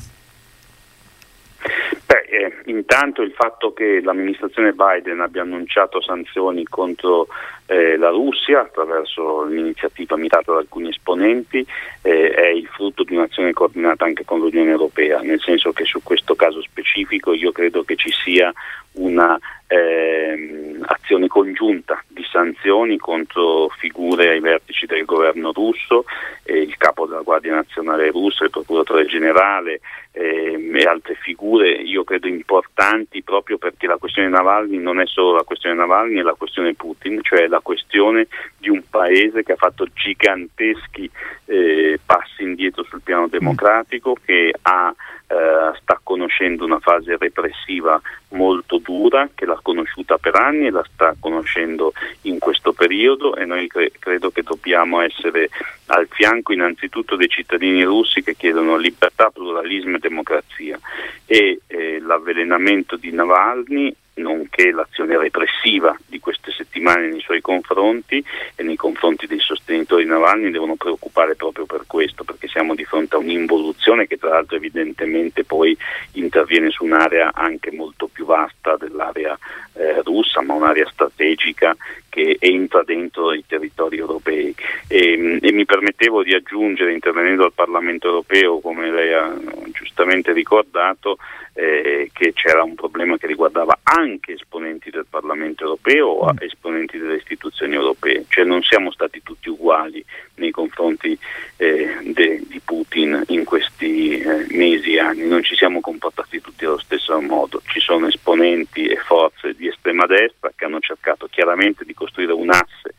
Intanto 2.65 3.21
il 3.21 3.31
fatto 3.31 3.73
che 3.73 4.01
l'amministrazione 4.01 4.73
Biden 4.73 5.21
abbia 5.21 5.41
annunciato 5.41 6.01
sanzioni 6.01 6.63
contro 6.65 7.27
eh, 7.67 7.97
la 7.97 8.09
Russia 8.09 8.61
attraverso 8.61 9.43
l'iniziativa 9.43 10.15
mirata 10.17 10.53
da 10.53 10.59
alcuni 10.59 10.89
esponenti 10.89 11.65
eh, 12.01 12.31
è 12.31 12.47
il 12.47 12.67
frutto 12.67 13.03
di 13.03 13.15
un'azione 13.15 13.53
coordinata 13.53 14.05
anche 14.05 14.25
con 14.25 14.39
l'Unione 14.39 14.71
Europea, 14.71 15.21
nel 15.21 15.41
senso 15.41 15.71
che 15.71 15.85
su 15.85 16.01
questo 16.03 16.35
caso 16.35 16.61
specifico 16.61 17.33
io 17.33 17.51
credo 17.51 17.83
che 17.83 17.95
ci 17.95 18.11
sia 18.11 18.53
una 18.93 19.37
eh, 19.67 20.77
azione 20.85 21.27
congiunta 21.27 22.01
di 22.07 22.25
sanzioni 22.29 22.97
contro 22.97 23.69
figure 23.77 24.29
ai 24.29 24.39
vertici 24.39 24.85
del 24.85 25.05
governo 25.05 25.51
russo, 25.51 26.05
eh, 26.43 26.59
il 26.59 26.77
capo 26.77 27.05
della 27.05 27.21
Guardia 27.21 27.53
Nazionale 27.53 28.09
russa, 28.09 28.45
il 28.45 28.49
procuratore 28.49 29.05
generale 29.05 29.81
eh, 30.11 30.71
e 30.73 30.83
altre 30.83 31.15
figure, 31.15 31.69
io 31.69 32.03
credo 32.03 32.27
importanti 32.27 33.21
proprio 33.23 33.57
perché 33.57 33.87
la 33.87 33.97
questione 33.97 34.29
Navalny 34.29 34.77
non 34.77 34.99
è 34.99 35.05
solo 35.05 35.35
la 35.35 35.43
questione 35.43 35.75
Navalny, 35.75 36.19
è 36.19 36.23
la 36.23 36.33
questione 36.33 36.73
Putin, 36.73 37.19
cioè 37.21 37.47
la 37.47 37.59
questione 37.59 38.27
di 38.57 38.69
un 38.69 38.81
paese 38.89 39.43
che 39.43 39.53
ha 39.53 39.57
fatto 39.57 39.85
giganteschi 39.93 41.09
eh, 41.45 41.99
passi 42.05 42.43
indietro 42.43 42.83
sul 42.83 43.01
piano 43.01 43.27
democratico, 43.27 44.15
che 44.23 44.53
ha 44.61 44.93
eh, 45.27 45.77
sta 45.81 45.99
conoscendo 46.01 46.63
una 46.63 46.79
fase 46.79 47.17
repressiva 47.17 47.99
molto 48.29 48.77
dura, 48.77 49.29
che 49.35 49.45
l'ha 49.45 49.59
conosciuta 49.61 50.17
per 50.17 50.35
anni 50.35 50.67
e 50.67 50.71
la 50.71 50.85
sta 50.91 51.15
conoscendo 51.19 51.93
in 52.21 52.39
questo 52.39 52.73
periodo 52.73 53.35
e 53.35 53.45
noi 53.45 53.67
cre- 53.67 53.91
credo 53.99 54.31
che 54.31 54.43
dobbiamo 54.43 55.01
essere 55.01 55.49
al 55.87 56.07
fianco 56.09 56.53
innanzitutto 56.53 57.15
dei 57.15 57.29
cittadini 57.29 57.83
russi 57.83 58.23
che 58.23 58.35
chiedono 58.35 58.77
libertà, 58.77 59.29
pluralismo 59.29 59.97
e 59.97 59.99
democrazia 59.99 60.79
e 61.25 61.61
eh, 61.67 61.99
l'avvelenamento 61.99 62.95
di 62.95 63.11
Navalny 63.11 63.95
nonché 64.17 64.71
l'azione 64.71 65.17
repressiva 65.17 65.95
di 66.05 66.19
queste 66.19 66.51
settimane 66.51 67.07
nei 67.07 67.19
suoi 67.19 67.41
confronti 67.41 68.23
e 68.55 68.63
nei 68.63 68.75
confronti 68.75 69.27
dei 69.27 69.39
sostenitori 69.39 70.05
Navalny 70.05 70.51
devono 70.51 70.75
preoccupare 70.75 71.35
proprio 71.35 71.65
per 71.65 71.83
questo, 71.87 72.23
perché 72.23 72.47
siamo 72.47 72.75
di 72.75 72.85
fronte 72.85 73.15
a 73.15 73.19
un'involuzione 73.19 74.07
che 74.07 74.17
tra 74.17 74.29
l'altro 74.29 74.55
evidentemente 74.55 75.43
poi 75.43 75.77
interviene 76.13 76.69
su 76.69 76.83
un'area 76.83 77.31
anche 77.33 77.71
molto 77.71 78.07
più 78.07 78.25
vasta 78.25 78.75
dell'area 78.77 79.37
eh, 79.73 80.01
russa, 80.03 80.41
ma 80.41 80.53
un'area 80.53 80.87
strategica 80.91 81.75
che 82.17 82.37
entra 82.39 82.81
dentro 82.83 83.31
i 83.31 83.43
territori 83.45 83.97
europei. 83.97 84.55
E, 84.87 85.39
e 85.39 85.51
mi 85.51 85.65
permettevo 85.65 86.23
di 86.23 86.33
aggiungere, 86.33 86.91
intervenendo 86.91 87.45
al 87.45 87.53
Parlamento 87.53 88.07
europeo, 88.07 88.59
come 88.59 88.89
lei 88.89 89.13
ha 89.13 89.31
giustamente 89.71 90.33
ricordato, 90.33 91.17
eh, 91.53 92.09
che 92.13 92.33
c'era 92.33 92.63
un 92.63 92.75
problema 92.75 93.17
che 93.17 93.25
riguardava 93.25 93.79
anche 93.81 94.33
esponenti 94.33 94.91
del 94.91 95.05
Parlamento 95.09 95.63
europeo 95.63 96.07
o 96.07 96.31
mm. 96.31 96.37
esponenti 96.39 96.97
delle 96.97 97.15
istituzioni 97.15 97.73
europee, 97.73 98.25
cioè 98.29 98.45
non 98.45 98.61
siamo 98.61 98.91
stati 98.91 99.21
tutti 99.23 99.49
uguali 99.49 100.03
nei 100.35 100.51
confronti 100.51 101.17
eh, 101.57 101.97
de, 102.03 102.43
di 102.47 102.61
Putin 102.63 103.23
in 103.29 103.43
questi 103.43 104.19
eh, 104.19 104.45
mesi 104.51 104.93
e 104.93 104.99
anni, 104.99 105.27
non 105.27 105.41
ci 105.43 105.55
siamo 105.55 105.81
comportati 105.81 106.39
tutti 106.41 106.65
allo 106.65 106.77
stesso 106.77 107.19
modo, 107.21 107.61
ci 107.65 107.79
sono 107.79 108.07
esponenti 108.07 108.85
e 108.85 108.97
forze 108.97 109.55
di 109.55 109.67
estrema 109.67 110.05
destra 110.05 110.51
che 110.55 110.65
hanno 110.65 110.79
cercato 110.79 111.27
chiaramente 111.27 111.85
di 111.85 111.93
costruire 111.93 112.06
un 112.33 112.49
asse 112.49 112.95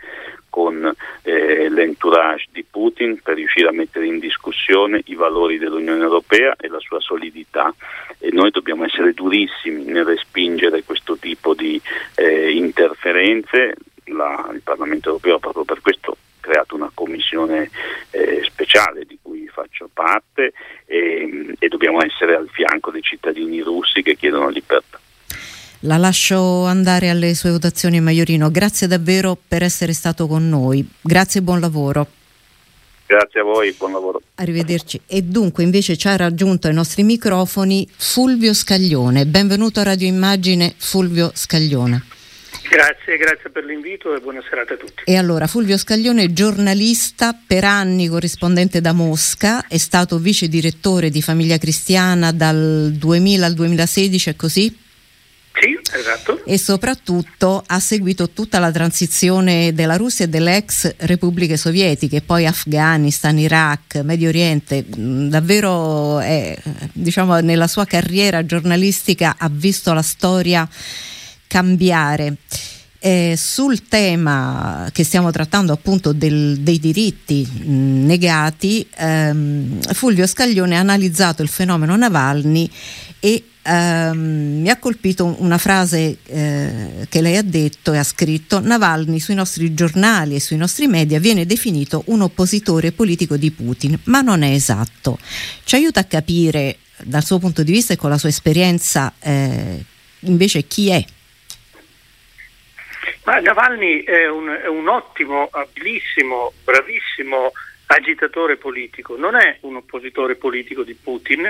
con 0.58 0.92
eh, 1.22 1.68
l'entourage 1.68 2.46
di 2.50 2.64
Putin 2.68 3.20
per 3.22 3.36
riuscire 3.36 3.68
a 3.68 3.72
mettere 3.72 4.06
in 4.06 4.18
discussione 4.18 5.02
i 5.06 5.14
valori 5.14 5.58
dell'Unione 5.58 6.02
Europea 6.02 6.56
e 6.58 6.68
la 6.68 6.80
sua 6.80 7.00
solidità 7.00 7.72
e 8.18 8.30
noi 8.32 8.50
dobbiamo 8.50 8.84
essere 8.84 9.12
durissimi 9.12 9.84
nel 9.84 10.04
respingere 10.04 10.82
questo 10.82 11.16
tipo 11.16 11.54
di 11.54 11.80
eh, 12.16 12.50
interferenze. 12.50 13.74
La, 14.06 14.48
il 14.52 14.62
Parlamento 14.62 15.10
Europeo 15.10 15.38
proprio 15.38 15.64
per 15.64 15.80
questo 15.82 16.12
ha 16.12 16.16
creato 16.40 16.74
una 16.74 16.90
commissione 16.94 17.70
eh, 18.10 18.40
speciale 18.42 19.04
di 19.04 19.18
cui 19.20 19.46
faccio 19.48 19.88
parte 19.92 20.52
e, 20.86 21.54
e 21.58 21.68
dobbiamo 21.68 22.02
essere 22.02 22.34
al 22.34 22.48
fianco 22.50 22.90
dei 22.90 23.02
cittadini 23.02 23.60
russi 23.60 24.02
che 24.02 24.16
chiedono 24.16 24.48
libertà. 24.48 24.98
La 25.82 25.96
lascio 25.96 26.64
andare 26.64 27.08
alle 27.08 27.36
sue 27.36 27.52
votazioni 27.52 28.00
Maiorino. 28.00 28.50
Grazie 28.50 28.88
davvero 28.88 29.38
per 29.46 29.62
essere 29.62 29.92
stato 29.92 30.26
con 30.26 30.48
noi. 30.48 30.84
Grazie 31.00 31.38
e 31.38 31.42
buon 31.44 31.60
lavoro. 31.60 32.06
Grazie 33.06 33.40
a 33.40 33.44
voi, 33.44 33.72
buon 33.78 33.92
lavoro. 33.92 34.20
Arrivederci. 34.34 35.00
E 35.06 35.22
dunque 35.22 35.62
invece 35.62 35.96
ci 35.96 36.08
ha 36.08 36.16
raggiunto 36.16 36.66
ai 36.66 36.74
nostri 36.74 37.04
microfoni 37.04 37.88
Fulvio 37.96 38.52
Scaglione. 38.54 39.26
Benvenuto 39.26 39.78
a 39.78 39.84
Radio 39.84 40.08
Immagine 40.08 40.74
Fulvio 40.76 41.30
Scaglione. 41.32 42.02
Grazie, 42.68 43.16
grazie 43.16 43.48
per 43.48 43.64
l'invito 43.64 44.14
e 44.16 44.20
buona 44.20 44.42
serata 44.48 44.74
a 44.74 44.76
tutti. 44.76 45.02
E 45.04 45.16
allora, 45.16 45.46
Fulvio 45.46 45.78
Scaglione, 45.78 46.32
giornalista, 46.32 47.38
per 47.46 47.62
anni 47.62 48.08
corrispondente 48.08 48.80
da 48.80 48.92
Mosca, 48.92 49.66
è 49.68 49.78
stato 49.78 50.18
vice 50.18 50.48
direttore 50.48 51.08
di 51.08 51.22
Famiglia 51.22 51.56
Cristiana 51.56 52.32
dal 52.32 52.92
2000 52.94 53.46
al 53.46 53.54
2016, 53.54 54.30
è 54.30 54.36
così? 54.36 54.86
Sì, 55.60 55.76
esatto. 55.92 56.44
E 56.44 56.56
soprattutto 56.56 57.62
ha 57.66 57.80
seguito 57.80 58.30
tutta 58.30 58.58
la 58.60 58.70
transizione 58.70 59.72
della 59.74 59.96
Russia 59.96 60.24
e 60.24 60.28
delle 60.28 60.56
ex 60.56 60.94
repubbliche 60.98 61.56
sovietiche, 61.56 62.20
poi 62.20 62.46
Afghanistan, 62.46 63.36
Iraq, 63.36 64.02
Medio 64.02 64.28
Oriente. 64.28 64.84
Mm, 64.96 65.28
davvero, 65.28 66.20
è, 66.20 66.56
diciamo, 66.92 67.40
nella 67.40 67.66
sua 67.66 67.86
carriera 67.86 68.46
giornalistica 68.46 69.34
ha 69.38 69.48
visto 69.50 69.92
la 69.92 70.02
storia 70.02 70.68
cambiare. 71.48 72.36
Eh, 73.00 73.34
sul 73.36 73.86
tema 73.86 74.88
che 74.92 75.04
stiamo 75.04 75.30
trattando 75.30 75.72
appunto 75.72 76.12
del, 76.12 76.58
dei 76.58 76.80
diritti 76.80 77.48
mh, 77.48 77.72
mm, 77.72 78.06
negati, 78.06 78.88
ehm, 78.96 79.80
Fulvio 79.92 80.26
Scaglione 80.26 80.76
ha 80.76 80.80
analizzato 80.80 81.42
il 81.42 81.48
fenomeno 81.48 81.96
Navalny 81.96 82.68
e 83.20 83.44
ehm, 83.68 84.60
mi 84.62 84.70
ha 84.70 84.78
colpito 84.78 85.36
una 85.40 85.58
frase 85.58 86.18
eh, 86.26 87.06
che 87.08 87.20
lei 87.20 87.36
ha 87.36 87.42
detto 87.42 87.92
e 87.92 87.98
ha 87.98 88.02
scritto 88.02 88.60
Navalny 88.60 89.18
sui 89.18 89.34
nostri 89.34 89.74
giornali 89.74 90.34
e 90.34 90.40
sui 90.40 90.56
nostri 90.56 90.86
media 90.86 91.18
viene 91.18 91.46
definito 91.46 92.02
un 92.06 92.22
oppositore 92.22 92.92
politico 92.92 93.36
di 93.36 93.50
Putin, 93.50 93.98
ma 94.04 94.20
non 94.20 94.42
è 94.42 94.50
esatto. 94.50 95.18
Ci 95.64 95.74
aiuta 95.74 96.00
a 96.00 96.04
capire 96.04 96.78
dal 97.02 97.24
suo 97.24 97.38
punto 97.38 97.62
di 97.62 97.72
vista 97.72 97.92
e 97.92 97.96
con 97.96 98.10
la 98.10 98.18
sua 98.18 98.30
esperienza 98.30 99.12
eh, 99.20 99.84
invece 100.20 100.62
chi 100.62 100.90
è? 100.90 101.04
Ma 103.24 103.40
Navalny 103.40 104.04
è 104.04 104.28
un, 104.28 104.48
è 104.48 104.66
un 104.68 104.88
ottimo, 104.88 105.48
abilissimo, 105.52 106.52
bravissimo 106.64 107.52
agitatore 107.86 108.56
politico, 108.56 109.16
non 109.16 109.34
è 109.34 109.58
un 109.62 109.76
oppositore 109.76 110.36
politico 110.36 110.82
di 110.82 110.94
Putin, 110.94 111.46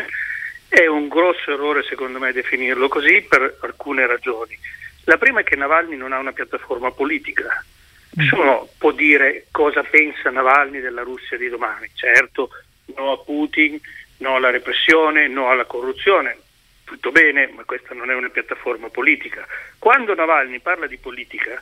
è 0.68 0.86
un 0.86 1.08
grosso 1.08 1.52
errore 1.52 1.82
secondo 1.82 2.18
me 2.18 2.32
definirlo 2.32 2.88
così 2.88 3.22
per 3.22 3.58
alcune 3.62 4.06
ragioni. 4.06 4.56
La 5.04 5.16
prima 5.16 5.40
è 5.40 5.44
che 5.44 5.56
Navalny 5.56 5.96
non 5.96 6.12
ha 6.12 6.18
una 6.18 6.32
piattaforma 6.32 6.90
politica. 6.90 7.64
Nessuno 8.10 8.68
può 8.76 8.92
dire 8.92 9.46
cosa 9.50 9.82
pensa 9.82 10.30
Navalny 10.30 10.80
della 10.80 11.02
Russia 11.02 11.38
di 11.38 11.48
domani. 11.48 11.88
Certo, 11.94 12.50
no 12.96 13.12
a 13.12 13.18
Putin, 13.18 13.80
no 14.18 14.36
alla 14.36 14.50
repressione, 14.50 15.28
no 15.28 15.50
alla 15.50 15.64
corruzione. 15.64 16.36
Tutto 16.84 17.10
bene, 17.10 17.50
ma 17.54 17.64
questa 17.64 17.94
non 17.94 18.10
è 18.10 18.14
una 18.14 18.28
piattaforma 18.28 18.88
politica. 18.88 19.46
Quando 19.78 20.14
Navalny 20.14 20.58
parla 20.58 20.86
di 20.86 20.98
politica, 20.98 21.60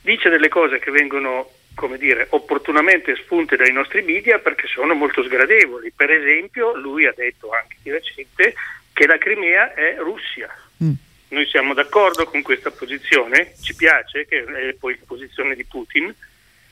dice 0.00 0.28
delle 0.28 0.48
cose 0.48 0.78
che 0.78 0.90
vengono 0.90 1.50
come 1.74 1.98
dire, 1.98 2.26
opportunamente 2.30 3.14
spunte 3.16 3.56
dai 3.56 3.72
nostri 3.72 4.02
media 4.02 4.38
perché 4.38 4.66
sono 4.66 4.94
molto 4.94 5.22
sgradevoli. 5.22 5.92
Per 5.94 6.10
esempio, 6.10 6.76
lui 6.76 7.06
ha 7.06 7.14
detto 7.16 7.50
anche 7.50 7.76
di 7.82 7.90
recente 7.90 8.54
che 8.92 9.06
la 9.06 9.18
Crimea 9.18 9.74
è 9.74 9.96
Russia. 9.98 10.48
Mm. 10.82 10.92
Noi 11.28 11.46
siamo 11.46 11.72
d'accordo 11.72 12.26
con 12.26 12.42
questa 12.42 12.70
posizione, 12.70 13.54
ci 13.60 13.74
piace, 13.74 14.26
che 14.26 14.44
è 14.44 14.74
poi 14.74 14.96
la 14.98 15.06
posizione 15.06 15.54
di 15.54 15.64
Putin. 15.64 16.14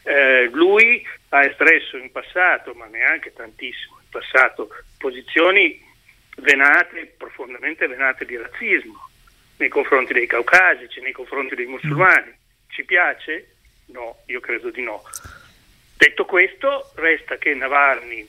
Eh, 0.02 0.50
lui 0.52 1.07
ha 1.30 1.45
espresso 1.45 1.97
in 1.97 2.11
passato, 2.12 2.75
ma 2.75 2.87
neanche 2.87 3.33
tantissimo 3.33 3.99
in 4.02 4.09
passato, 4.11 4.69
posizioni 4.99 5.83
venate, 6.37 7.14
profondamente 7.16 7.87
venate 7.87 8.25
di 8.26 8.37
razzismo 8.37 9.09
nei 9.57 9.69
confronti 9.69 10.12
dei 10.12 10.26
caucasici, 10.26 11.00
nei 11.00 11.12
confronti 11.12 11.54
dei 11.54 11.66
musulmani. 11.66 12.33
Ci 12.69 12.85
piace? 12.85 13.57
No, 13.92 14.18
io 14.26 14.40
credo 14.40 14.70
di 14.70 14.82
no. 14.82 15.02
Detto 15.97 16.25
questo, 16.25 16.92
resta 16.94 17.37
che 17.37 17.54
Navalny 17.54 18.26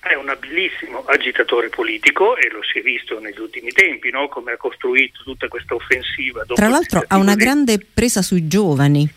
è 0.00 0.14
un 0.14 0.28
abilissimo 0.28 1.04
agitatore 1.04 1.68
politico 1.68 2.36
e 2.36 2.48
lo 2.50 2.62
si 2.62 2.78
è 2.78 2.82
visto 2.82 3.18
negli 3.20 3.38
ultimi 3.38 3.70
tempi, 3.72 4.10
no? 4.10 4.28
come 4.28 4.52
ha 4.52 4.56
costruito 4.56 5.22
tutta 5.22 5.48
questa 5.48 5.74
offensiva. 5.74 6.44
Tra 6.44 6.68
l'altro 6.68 7.02
ha 7.06 7.16
una 7.16 7.34
grande 7.34 7.78
presa 7.78 8.22
sui 8.22 8.46
giovani, 8.46 9.08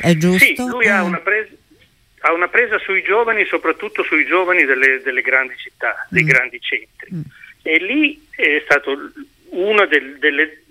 è 0.00 0.14
giusto? 0.16 0.44
Sì, 0.44 0.56
lui 0.56 0.88
ha, 0.88 0.98
eh. 0.98 1.00
una 1.00 1.18
presa, 1.18 1.52
ha, 2.20 2.32
una 2.32 2.48
presa, 2.48 2.78
sui 2.78 3.02
giovani, 3.02 3.44
soprattutto 3.46 4.02
sui 4.02 4.26
giovani 4.26 4.64
delle, 4.64 5.00
delle 5.02 5.22
grandi 5.22 5.56
città, 5.56 6.06
dei 6.10 6.24
mm. 6.24 6.26
grandi 6.26 6.60
centri. 6.60 7.14
Mm. 7.14 7.20
E 7.62 7.76
lì 7.78 8.26
è 8.30 8.62
stato 8.64 9.12
una 9.50 9.86
del, 9.86 10.18
delle, 10.18 10.62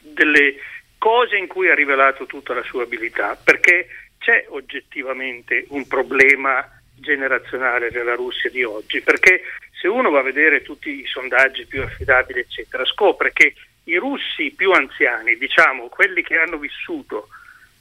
delle 0.00 0.54
cosa 1.00 1.34
in 1.34 1.46
cui 1.46 1.70
ha 1.70 1.74
rivelato 1.74 2.26
tutta 2.26 2.52
la 2.52 2.62
sua 2.62 2.82
abilità, 2.82 3.34
perché 3.42 3.88
c'è 4.18 4.44
oggettivamente 4.50 5.64
un 5.68 5.88
problema 5.88 6.62
generazionale 6.94 7.88
nella 7.90 8.14
Russia 8.14 8.50
di 8.50 8.62
oggi, 8.62 9.00
perché 9.00 9.40
se 9.80 9.88
uno 9.88 10.10
va 10.10 10.18
a 10.18 10.22
vedere 10.22 10.60
tutti 10.60 10.90
i 11.00 11.06
sondaggi 11.06 11.64
più 11.64 11.80
affidabili, 11.80 12.40
eccetera, 12.40 12.84
scopre 12.84 13.32
che 13.32 13.54
i 13.84 13.96
russi 13.96 14.52
più 14.54 14.72
anziani, 14.72 15.38
diciamo 15.38 15.88
quelli 15.88 16.22
che 16.22 16.36
hanno 16.36 16.58
vissuto 16.58 17.28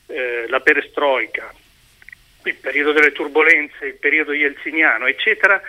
eh, 0.08 0.46
la 0.48 0.62
perestroica, 0.62 1.54
il 2.46 2.56
periodo 2.56 2.94
delle 2.94 3.12
turbulenze, 3.12 3.86
il 3.86 3.98
periodo 3.98 4.32
yeltsiniano, 4.32 5.08
eccetera, 5.08 5.62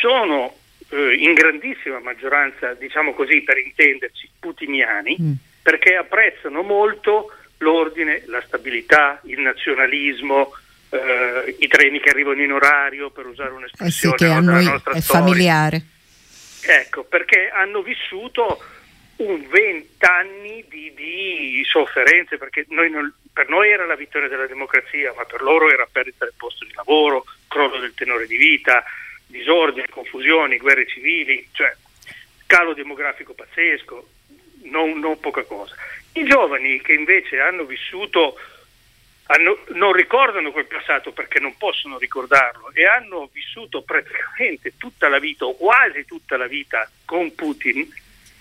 sono 0.00 0.56
eh, 0.88 1.12
in 1.12 1.34
grandissima 1.34 2.00
maggioranza, 2.00 2.72
diciamo 2.72 3.12
così 3.12 3.42
per 3.42 3.58
intenderci, 3.58 4.30
putiniani. 4.40 5.16
Mm 5.20 5.32
perché 5.68 5.96
apprezzano 5.96 6.62
molto 6.62 7.30
l'ordine, 7.58 8.22
la 8.24 8.42
stabilità, 8.46 9.20
il 9.24 9.38
nazionalismo, 9.40 10.54
eh, 10.88 11.56
i 11.58 11.68
treni 11.68 12.00
che 12.00 12.08
arrivano 12.08 12.42
in 12.42 12.52
orario, 12.52 13.10
per 13.10 13.26
usare 13.26 13.50
un'espressione 13.50 14.14
eh 14.14 14.18
sì, 14.18 14.24
che 14.24 14.32
a 14.32 14.40
noi 14.40 14.64
è 14.64 14.78
storia. 14.78 15.02
familiare. 15.02 15.82
Ecco, 16.62 17.04
perché 17.04 17.50
hanno 17.50 17.82
vissuto 17.82 18.64
un 19.16 19.46
vent'anni 19.50 20.64
di, 20.70 20.90
di, 20.96 21.62
sofferenze, 21.68 22.38
perché 22.38 22.64
noi 22.70 22.88
non, 22.88 23.12
per 23.30 23.50
noi 23.50 23.68
era 23.70 23.84
la 23.84 23.94
vittoria 23.94 24.28
della 24.28 24.46
democrazia, 24.46 25.12
ma 25.14 25.24
per 25.24 25.42
loro 25.42 25.70
era 25.70 25.86
perdita 25.92 26.24
del 26.24 26.34
posto 26.34 26.64
di 26.64 26.72
lavoro, 26.72 27.26
crollo 27.46 27.78
del 27.78 27.92
tenore 27.92 28.26
di 28.26 28.38
vita, 28.38 28.82
disordini, 29.26 29.86
confusioni, 29.90 30.56
guerre 30.56 30.86
civili, 30.86 31.46
cioè 31.52 31.76
calo 32.46 32.72
demografico 32.72 33.34
pazzesco, 33.34 34.08
non, 34.70 34.98
non 34.98 35.18
poca 35.20 35.42
cosa. 35.42 35.74
I 36.12 36.24
giovani 36.24 36.80
che 36.80 36.92
invece 36.92 37.40
hanno 37.40 37.64
vissuto 37.64 38.36
hanno, 39.30 39.58
non 39.68 39.92
ricordano 39.92 40.52
quel 40.52 40.66
passato 40.66 41.12
perché 41.12 41.38
non 41.38 41.56
possono 41.56 41.98
ricordarlo 41.98 42.70
e 42.72 42.86
hanno 42.86 43.28
vissuto 43.32 43.82
praticamente 43.82 44.74
tutta 44.76 45.08
la 45.08 45.18
vita 45.18 45.44
o 45.44 45.54
quasi 45.54 46.04
tutta 46.04 46.36
la 46.36 46.46
vita 46.46 46.90
con 47.04 47.34
Putin, 47.34 47.86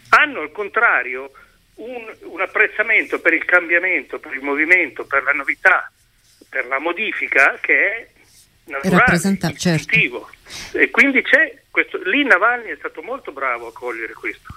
hanno 0.10 0.42
al 0.42 0.52
contrario 0.52 1.32
un, 1.76 2.16
un 2.22 2.42
apprezzamento 2.42 3.20
per 3.20 3.34
il 3.34 3.44
cambiamento, 3.44 4.20
per 4.20 4.34
il 4.34 4.42
movimento, 4.42 5.06
per 5.06 5.24
la 5.24 5.34
novità, 5.34 5.92
per 6.50 6.66
la 6.68 6.80
modifica 6.80 7.58
che 7.62 7.92
è 7.92 8.08
naturale, 8.66 9.06
certo. 9.58 10.30
E 10.72 10.90
quindi 10.90 11.22
c'è 11.22 11.64
questo, 11.70 12.00
lì 12.04 12.24
Navalny 12.24 12.70
è 12.70 12.76
stato 12.78 13.02
molto 13.02 13.32
bravo 13.32 13.68
a 13.68 13.74
cogliere 13.74 14.14
questo 14.14 14.56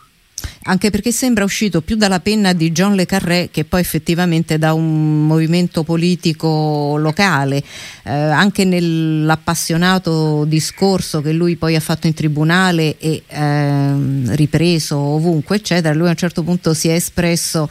anche 0.64 0.90
perché 0.90 1.10
sembra 1.10 1.44
uscito 1.44 1.80
più 1.80 1.96
dalla 1.96 2.20
penna 2.20 2.52
di 2.52 2.70
John 2.70 2.94
Le 2.94 3.06
Carré 3.06 3.48
che 3.50 3.64
poi 3.64 3.80
effettivamente 3.80 4.58
da 4.58 4.74
un 4.74 5.26
movimento 5.26 5.84
politico 5.84 6.96
locale, 6.98 7.62
eh, 8.02 8.10
anche 8.10 8.64
nell'appassionato 8.64 10.44
discorso 10.44 11.22
che 11.22 11.32
lui 11.32 11.56
poi 11.56 11.76
ha 11.76 11.80
fatto 11.80 12.06
in 12.06 12.14
tribunale 12.14 12.98
e 12.98 13.22
eh, 13.26 13.92
ripreso 14.34 14.98
ovunque, 14.98 15.56
eccetera, 15.56 15.94
lui 15.94 16.08
a 16.08 16.10
un 16.10 16.16
certo 16.16 16.42
punto 16.42 16.74
si 16.74 16.88
è 16.88 16.92
espresso 16.92 17.68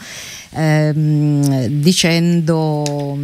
ehm, 0.51 1.67
dicendo 1.67 3.17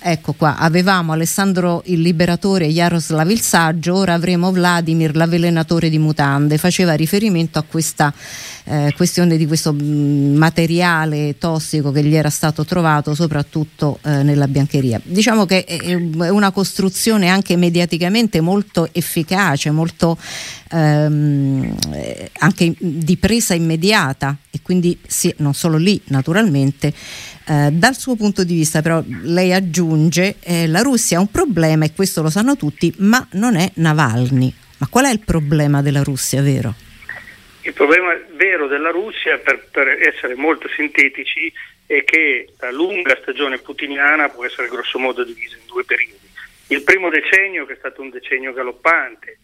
ecco 0.00 0.32
qua 0.34 0.56
avevamo 0.58 1.12
Alessandro 1.12 1.82
il 1.86 2.00
liberatore 2.00 2.66
e 2.66 2.72
Jaroslav 2.72 3.28
il 3.30 3.40
saggio 3.40 3.96
ora 3.96 4.14
avremo 4.14 4.52
Vladimir 4.52 5.16
l'avvelenatore 5.16 5.88
di 5.88 5.98
mutande 5.98 6.56
faceva 6.56 6.94
riferimento 6.94 7.58
a 7.58 7.62
questa 7.62 8.12
eh, 8.64 8.92
questione 8.96 9.17
di 9.26 9.46
questo 9.46 9.72
mh, 9.72 10.36
materiale 10.36 11.36
tossico 11.38 11.90
che 11.90 12.04
gli 12.04 12.14
era 12.14 12.30
stato 12.30 12.64
trovato 12.64 13.14
soprattutto 13.14 13.98
eh, 14.04 14.22
nella 14.22 14.46
biancheria 14.46 15.00
diciamo 15.02 15.44
che 15.46 15.64
è, 15.64 15.94
una 15.94 16.50
costruzione 16.50 17.28
anche 17.28 17.56
mediaticamente 17.56 18.40
molto 18.40 18.88
efficace 18.92 19.70
molto 19.70 20.16
ehm, 20.70 21.74
anche 22.38 22.74
di 22.78 23.16
presa 23.16 23.54
immediata 23.54 24.36
e 24.50 24.60
quindi 24.62 24.98
sì, 25.06 25.32
non 25.38 25.54
solo 25.54 25.76
lì 25.76 26.00
naturalmente. 26.06 26.92
Eh, 27.44 27.70
dal 27.72 27.96
suo 27.96 28.16
punto 28.16 28.44
di 28.44 28.54
vista 28.54 28.82
però 28.82 29.02
lei 29.22 29.52
aggiunge 29.52 30.36
eh, 30.40 30.66
la 30.66 30.80
Russia 30.80 31.18
ha 31.18 31.20
un 31.20 31.30
problema 31.30 31.84
e 31.84 31.92
questo 31.92 32.22
lo 32.22 32.30
sanno 32.30 32.56
tutti, 32.56 32.92
ma 32.98 33.26
non 33.32 33.56
è 33.56 33.70
Navalny. 33.74 34.52
Ma 34.78 34.86
qual 34.86 35.06
è 35.06 35.10
il 35.10 35.20
problema 35.20 35.82
della 35.82 36.02
Russia, 36.02 36.40
vero? 36.40 36.74
Il 37.62 37.72
problema 37.74 38.14
vero 38.30 38.66
della 38.66 38.90
Russia, 38.90 39.38
per, 39.38 39.66
per 39.70 39.88
essere 39.88 40.34
molto 40.34 40.68
sintetici, 40.68 41.52
è 41.86 42.04
che 42.04 42.52
la 42.58 42.70
lunga 42.70 43.16
stagione 43.20 43.58
putiniana 43.58 44.28
può 44.28 44.44
essere 44.44 44.68
grossomodo 44.68 45.24
divisa 45.24 45.56
in 45.56 45.66
due 45.66 45.84
periodi. 45.84 46.26
Il 46.68 46.82
primo 46.82 47.08
decennio, 47.08 47.66
che 47.66 47.72
è 47.72 47.76
stato 47.76 48.02
un 48.02 48.10
decennio 48.10 48.52
galoppante, 48.52 49.38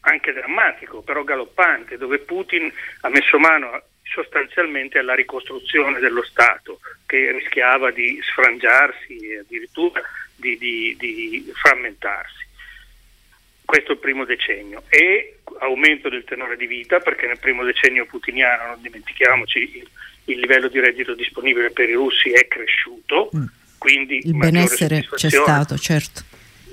anche 0.00 0.32
drammatico, 0.32 1.02
però 1.02 1.24
galoppante, 1.24 1.96
dove 1.96 2.18
Putin 2.18 2.70
ha 3.00 3.08
messo 3.08 3.38
mano 3.38 3.82
sostanzialmente 4.02 4.98
alla 4.98 5.14
ricostruzione 5.14 5.98
dello 5.98 6.22
Stato, 6.22 6.80
che 7.06 7.32
rischiava 7.32 7.90
di 7.90 8.20
sfrangiarsi 8.22 9.16
e 9.16 9.38
addirittura 9.38 10.02
di, 10.36 10.58
di, 10.58 10.96
di 10.98 11.50
frammentarsi. 11.54 12.41
Questo 13.72 13.92
è 13.92 13.94
il 13.94 14.00
primo 14.00 14.26
decennio 14.26 14.82
e 14.90 15.38
aumento 15.60 16.10
del 16.10 16.24
tenore 16.24 16.58
di 16.58 16.66
vita 16.66 16.98
perché 16.98 17.26
nel 17.26 17.38
primo 17.38 17.64
decennio 17.64 18.04
putiniano, 18.04 18.66
non 18.66 18.82
dimentichiamoci, 18.82 19.78
il, 19.78 19.88
il 20.26 20.40
livello 20.40 20.68
di 20.68 20.78
reddito 20.78 21.14
disponibile 21.14 21.70
per 21.70 21.88
i 21.88 21.94
russi 21.94 22.32
è 22.32 22.46
cresciuto, 22.48 23.30
mm. 23.34 23.44
quindi 23.78 24.18
il 24.26 24.36
benessere 24.36 25.08
c'è 25.14 25.30
stato, 25.30 25.78
certo. 25.78 26.20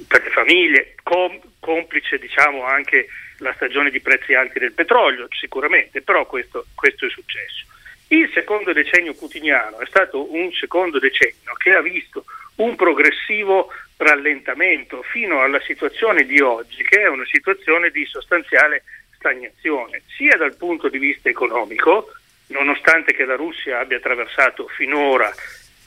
Per 0.10 0.22
le 0.22 0.29
famiglie, 0.32 0.96
com- 1.01 1.39
complice 1.62 2.18
diciamo 2.18 2.65
anche 2.65 3.08
la 3.38 3.53
stagione 3.53 3.91
di 3.91 4.01
prezzi 4.01 4.34
alti 4.34 4.60
del 4.60 4.74
petrolio, 4.74 5.29
sicuramente, 5.29 6.01
però 6.01 6.25
questo, 6.25 6.65
questo 6.75 7.06
è 7.06 7.10
successo. 7.10 7.65
Il 8.08 8.29
secondo 8.34 8.74
decennio 8.74 9.13
putiniano 9.13 9.79
è 9.79 9.86
stato 9.86 10.34
un 10.34 10.51
secondo 10.51 11.00
decennio 11.00 11.53
che 11.60 11.70
ha 11.70 11.82
visto 11.82 12.25
un 12.60 12.75
progressivo 12.75 13.72
rallentamento 13.98 15.01
fino 15.04 15.42
alla 15.42 15.60
situazione 15.62 16.25
di 16.25 16.39
oggi, 16.39 16.84
che 16.84 17.01
è 17.01 17.08
una 17.08 17.25
situazione 17.25 17.89
di 17.89 18.06
sostanziale 18.06 18.84
stagnazione, 19.16 20.04
sia 20.16 20.38
dal 20.38 20.56
punto 20.56 20.88
di 20.88 20.98
vista 20.98 21.30
economico, 21.30 22.12
nonostante 22.48 23.13
che 23.13 23.25
la 23.25 23.36
Russia 23.36 23.80
abbia 23.80 23.98
attraversato 23.98 24.68
finora 24.68 25.32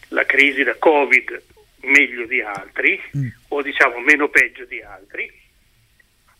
la 0.08 0.24
crisi 0.24 0.62
da 0.62 0.76
Covid 0.78 1.42
meglio 1.82 2.26
di 2.26 2.40
altri, 2.40 3.00
mm. 3.16 3.28
o 3.48 3.62
diciamo 3.62 3.98
meno 3.98 4.28
peggio 4.28 4.64
di 4.64 4.80
altri, 4.80 5.30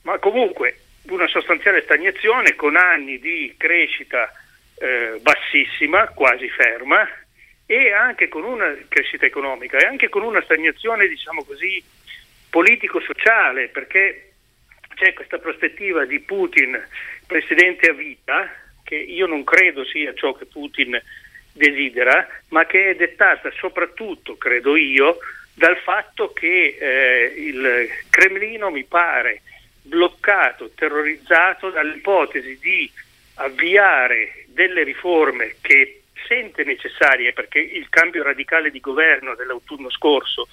ma 0.03 0.19
comunque 0.19 0.79
una 1.09 1.27
sostanziale 1.27 1.83
stagnazione 1.83 2.55
con 2.55 2.77
anni 2.77 3.19
di 3.19 3.55
crescita 3.57 4.31
eh, 4.79 5.19
bassissima, 5.21 6.09
quasi 6.09 6.49
ferma, 6.49 7.07
e 7.73 7.91
anche 7.91 8.29
con 8.29 8.45
una 8.45 8.77
crescita 8.87 9.25
economica 9.25 9.79
e 9.79 9.87
anche 9.87 10.11
con 10.11 10.23
una 10.23 10.43
stagnazione, 10.43 11.09
diciamo 11.09 11.43
così, 11.43 11.83
politico-sociale, 12.51 13.69
perché 13.69 14.33
c'è 14.95 15.15
questa 15.15 15.39
prospettiva 15.39 16.05
di 16.05 16.21
Putin 16.21 16.79
presidente 17.27 17.89
a 17.89 17.95
vita, 17.95 18.53
che 18.85 18.97
io 18.97 19.27
non 19.27 19.43
credo 19.43 19.87
sia 19.87 20.13
ciò 20.13 20.35
che 20.35 20.45
Putin 20.45 21.01
desidera, 21.51 22.29
ma 22.49 22.67
che 22.67 22.91
è 22.91 22.95
dettata 22.95 23.51
soprattutto, 23.53 24.37
credo 24.37 24.77
io, 24.77 25.17
dal 25.55 25.79
fatto 25.79 26.35
che 26.35 26.77
eh, 26.79 27.33
il 27.39 27.89
Cremlino 28.11 28.71
mi 28.71 28.85
pare 28.85 29.41
bloccato, 29.81 30.73
terrorizzato 30.75 31.71
dall'ipotesi 31.71 32.59
di 32.61 32.91
avviare 33.37 34.45
delle 34.49 34.83
riforme 34.83 35.55
che 35.63 36.02
sente 36.27 36.65
necessarie 36.65 37.33
perché 37.33 37.59
il 37.59 37.89
cambio 37.89 38.23
radicale 38.23 38.71
di 38.71 38.81
governo 38.81 39.35
dell'autunno 39.35 39.91
scorso, 39.91 40.49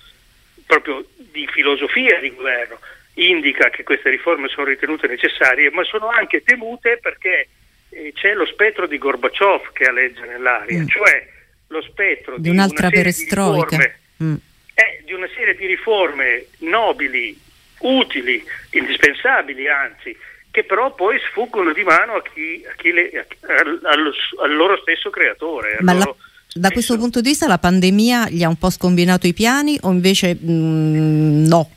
proprio 0.65 1.05
di 1.15 1.47
filosofia 1.47 2.19
di 2.19 2.33
governo, 2.33 2.79
indica 3.15 3.69
che 3.69 3.83
queste 3.83 4.09
riforme 4.09 4.47
sono 4.47 4.67
ritenute 4.67 5.07
necessarie, 5.07 5.71
ma 5.71 5.83
sono 5.83 6.09
anche 6.09 6.43
temute 6.43 6.99
perché 7.01 7.47
eh, 7.89 8.11
c'è 8.13 8.33
lo 8.33 8.45
spettro 8.45 8.87
di 8.87 8.97
Gorbaciov 8.97 9.71
che 9.73 9.85
aleggia 9.85 10.25
nell'aria, 10.25 10.79
mm. 10.79 10.87
cioè 10.87 11.27
lo 11.67 11.81
spettro 11.81 12.35
di, 12.35 12.43
di 12.43 12.49
un'altra 12.49 12.89
perestroica. 12.89 13.77
Di, 13.77 14.25
mm. 14.25 14.35
eh, 14.73 15.01
di 15.03 15.13
una 15.13 15.27
serie 15.35 15.55
di 15.55 15.65
riforme 15.65 16.45
nobili, 16.59 17.37
utili, 17.79 18.43
indispensabili 18.71 19.67
anzi, 19.67 20.15
che 20.59 20.63
però 20.63 20.93
poi 20.93 21.17
sfuggono 21.29 21.71
di 21.71 21.83
mano 21.83 22.15
a 22.15 22.21
chi, 22.21 22.63
a 22.69 22.75
chi 22.75 22.91
le, 22.91 23.09
a, 23.11 23.89
allo, 23.91 24.11
al 24.41 24.55
loro 24.55 24.77
stesso 24.81 25.09
creatore. 25.09 25.77
Ma 25.81 25.93
la, 25.93 26.15
da 26.53 26.69
questo 26.71 26.97
punto 26.97 27.21
di 27.21 27.29
vista 27.29 27.47
la 27.47 27.57
pandemia 27.57 28.29
gli 28.29 28.43
ha 28.43 28.49
un 28.49 28.57
po' 28.57 28.69
scombinato 28.69 29.27
i 29.27 29.33
piani 29.33 29.77
o 29.81 29.91
invece 29.91 30.35
mh, 30.35 30.51
mm, 30.51 31.45
no? 31.45 31.69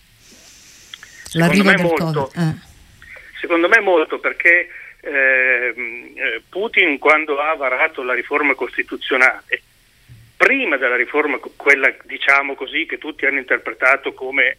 L'arrivo 1.35 1.71
secondo 1.71 1.95
me, 1.95 2.03
molto, 2.03 2.33
eh. 2.37 2.55
secondo 3.41 3.69
me 3.69 3.81
molto 3.81 4.19
perché 4.19 4.69
eh, 5.01 6.43
Putin 6.49 6.99
quando 6.99 7.39
ha 7.39 7.55
varato 7.55 8.03
la 8.03 8.13
riforma 8.13 8.55
costituzionale, 8.55 9.63
prima 10.37 10.77
della 10.77 10.97
riforma, 10.97 11.39
quella 11.57 11.95
diciamo 12.05 12.55
così 12.55 12.85
che 12.85 12.99
tutti 12.99 13.25
hanno 13.25 13.39
interpretato 13.39 14.13
come 14.13 14.57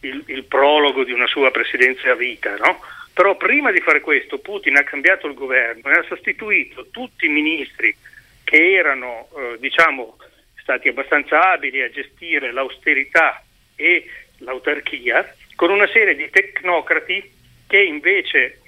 il, 0.00 0.22
il 0.26 0.44
prologo 0.44 1.04
di 1.04 1.12
una 1.12 1.26
sua 1.26 1.50
presidenza 1.50 2.10
a 2.10 2.14
vita, 2.14 2.56
no? 2.56 2.80
Però 3.20 3.36
prima 3.36 3.70
di 3.70 3.80
fare 3.80 4.00
questo 4.00 4.38
Putin 4.38 4.78
ha 4.78 4.82
cambiato 4.82 5.26
il 5.26 5.34
governo 5.34 5.90
e 5.90 5.98
ha 5.98 6.02
sostituito 6.04 6.86
tutti 6.90 7.26
i 7.26 7.28
ministri 7.28 7.94
che 8.42 8.72
erano 8.72 9.28
eh, 9.36 9.58
diciamo, 9.58 10.16
stati 10.56 10.88
abbastanza 10.88 11.50
abili 11.50 11.82
a 11.82 11.90
gestire 11.90 12.50
l'austerità 12.50 13.44
e 13.76 14.06
l'autarchia 14.38 15.34
con 15.54 15.68
una 15.68 15.86
serie 15.88 16.16
di 16.16 16.30
tecnocrati 16.30 17.30
invece, 17.72 18.60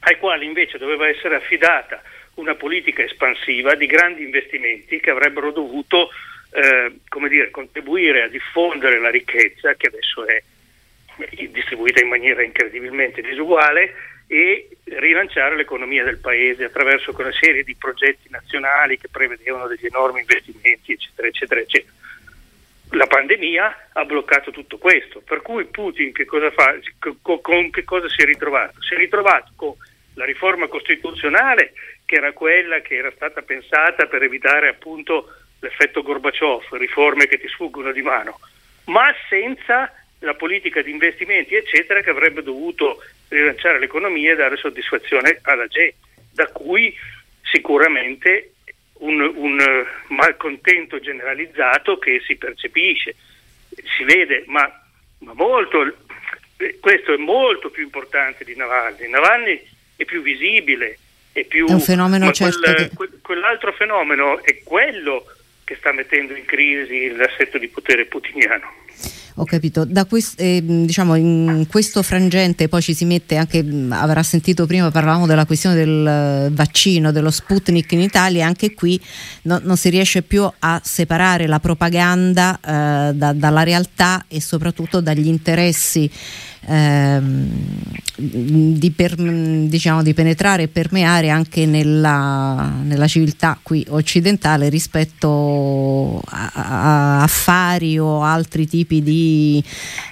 ai 0.00 0.18
quali 0.18 0.44
invece 0.44 0.76
doveva 0.76 1.06
essere 1.06 1.36
affidata 1.36 2.02
una 2.34 2.56
politica 2.56 3.04
espansiva 3.04 3.76
di 3.76 3.86
grandi 3.86 4.24
investimenti 4.24 4.98
che 4.98 5.10
avrebbero 5.10 5.52
dovuto 5.52 6.10
eh, 6.50 6.94
dire, 7.28 7.50
contribuire 7.52 8.22
a 8.22 8.28
diffondere 8.28 8.98
la 8.98 9.10
ricchezza 9.10 9.74
che 9.74 9.86
adesso 9.86 10.26
è 10.26 10.42
distribuita 11.50 12.00
in 12.00 12.08
maniera 12.08 12.42
incredibilmente 12.42 13.20
disuguale 13.20 13.94
e 14.26 14.68
rilanciare 14.84 15.56
l'economia 15.56 16.04
del 16.04 16.18
paese 16.18 16.64
attraverso 16.64 17.14
una 17.16 17.32
serie 17.32 17.64
di 17.64 17.74
progetti 17.76 18.28
nazionali 18.28 18.98
che 18.98 19.08
prevedevano 19.08 19.66
degli 19.66 19.86
enormi 19.86 20.20
investimenti, 20.20 20.92
eccetera, 20.92 21.28
eccetera, 21.28 21.60
eccetera. 21.60 21.92
La 22.92 23.06
pandemia 23.06 23.88
ha 23.92 24.04
bloccato 24.04 24.50
tutto 24.50 24.78
questo, 24.78 25.20
per 25.20 25.42
cui 25.42 25.64
Putin 25.66 26.12
che 26.12 26.24
cosa 26.24 26.50
fa? 26.50 26.74
Con 27.20 27.70
che 27.70 27.84
cosa 27.84 28.08
si 28.08 28.22
è 28.22 28.24
ritrovato? 28.24 28.80
Si 28.82 28.94
è 28.94 28.96
ritrovato 28.96 29.52
con 29.56 29.74
la 30.14 30.24
riforma 30.24 30.66
costituzionale 30.68 31.72
che 32.04 32.16
era 32.16 32.32
quella 32.32 32.80
che 32.80 32.96
era 32.96 33.12
stata 33.14 33.42
pensata 33.42 34.06
per 34.06 34.22
evitare 34.22 34.68
appunto 34.68 35.32
l'effetto 35.60 36.02
Gorbaciov, 36.02 36.64
riforme 36.72 37.26
che 37.26 37.38
ti 37.38 37.48
sfuggono 37.48 37.92
di 37.92 38.02
mano, 38.02 38.38
ma 38.84 39.14
senza 39.28 39.92
la 40.20 40.34
politica 40.34 40.82
di 40.82 40.90
investimenti, 40.90 41.54
eccetera, 41.54 42.00
che 42.00 42.10
avrebbe 42.10 42.42
dovuto 42.42 43.02
rilanciare 43.28 43.78
l'economia 43.78 44.32
e 44.32 44.36
dare 44.36 44.56
soddisfazione 44.56 45.38
alla 45.42 45.66
gente, 45.66 45.96
da 46.32 46.46
cui 46.48 46.94
sicuramente 47.42 48.52
un, 48.98 49.20
un 49.20 49.86
malcontento 50.08 50.98
generalizzato 50.98 51.98
che 51.98 52.20
si 52.24 52.36
percepisce, 52.36 53.14
si 53.96 54.04
vede, 54.04 54.44
ma, 54.46 54.70
ma 55.20 55.32
molto, 55.34 55.94
questo 56.80 57.14
è 57.14 57.16
molto 57.16 57.70
più 57.70 57.84
importante 57.84 58.44
di 58.44 58.56
Navalny. 58.56 59.08
Navalny 59.08 59.62
è 59.96 60.04
più 60.04 60.22
visibile, 60.22 60.98
è 61.32 61.44
più... 61.44 61.66
È 61.66 61.72
un 61.72 61.80
fenomeno 61.80 62.32
certo 62.32 62.60
quel, 62.60 62.88
che... 62.88 63.18
quell'altro 63.22 63.72
fenomeno 63.72 64.42
è 64.42 64.62
quello 64.64 65.24
che 65.64 65.76
sta 65.76 65.92
mettendo 65.92 66.34
in 66.34 66.44
crisi 66.44 67.14
l'assetto 67.14 67.58
di 67.58 67.68
potere 67.68 68.06
putiniano. 68.06 68.77
Ho 69.40 69.44
capito, 69.44 69.86
quest, 70.08 70.40
eh, 70.40 70.60
diciamo 70.64 71.14
in 71.14 71.66
questo 71.68 72.02
frangente 72.02 72.66
poi 72.66 72.82
ci 72.82 72.92
si 72.92 73.04
mette 73.04 73.36
anche, 73.36 73.64
avrà 73.90 74.24
sentito 74.24 74.66
prima 74.66 74.90
parlavamo 74.90 75.26
della 75.26 75.46
questione 75.46 75.76
del 75.76 76.50
vaccino, 76.52 77.12
dello 77.12 77.30
Sputnik 77.30 77.92
in 77.92 78.00
Italia, 78.00 78.44
anche 78.46 78.74
qui 78.74 79.00
no, 79.42 79.60
non 79.62 79.76
si 79.76 79.90
riesce 79.90 80.22
più 80.22 80.48
a 80.58 80.80
separare 80.82 81.46
la 81.46 81.60
propaganda 81.60 82.56
eh, 82.56 83.14
da, 83.14 83.32
dalla 83.32 83.62
realtà 83.62 84.24
e 84.26 84.40
soprattutto 84.40 85.00
dagli 85.00 85.28
interessi 85.28 86.10
ehm, 86.66 87.48
di, 88.16 88.90
per, 88.90 89.14
diciamo, 89.14 90.02
di, 90.02 90.14
penetrare 90.14 90.64
e 90.64 90.68
permeare 90.68 91.28
anche 91.28 91.66
nella, 91.66 92.72
nella 92.82 93.06
civiltà 93.06 93.58
qui 93.62 93.86
occidentale 93.88 94.68
rispetto 94.68 96.20
a, 96.24 96.50
a, 96.52 97.22
affari 97.22 97.98
o 97.98 98.22
altri 98.22 98.66
tipi 98.66 99.02
di 99.02 99.27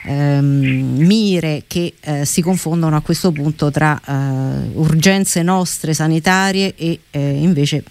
ehm, 0.04 0.96
mire 0.98 1.64
che 1.66 1.94
eh, 2.00 2.24
si 2.24 2.42
confondono 2.42 2.96
a 2.96 3.00
questo 3.00 3.32
punto 3.32 3.70
tra 3.70 4.00
eh, 4.04 4.70
urgenze 4.74 5.42
nostre 5.42 5.94
sanitarie 5.94 6.74
e 6.76 7.00
eh, 7.10 7.30
invece 7.30 7.84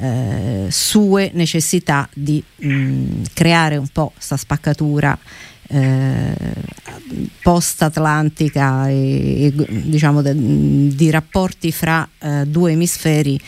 eh, 0.00 0.66
sue 0.68 1.30
necessità 1.34 2.08
di 2.12 2.42
mh, 2.56 3.22
creare 3.32 3.76
un 3.76 3.88
po' 3.88 4.12
questa 4.14 4.36
spaccatura 4.36 5.18
eh, 5.68 6.34
post-atlantica 7.42 8.88
e, 8.88 9.46
e 9.46 9.52
diciamo 9.68 10.22
de, 10.22 10.32
di 10.36 11.10
rapporti 11.10 11.72
fra 11.72 12.08
eh, 12.18 12.44
due 12.46 12.72
emisferi 12.72 13.40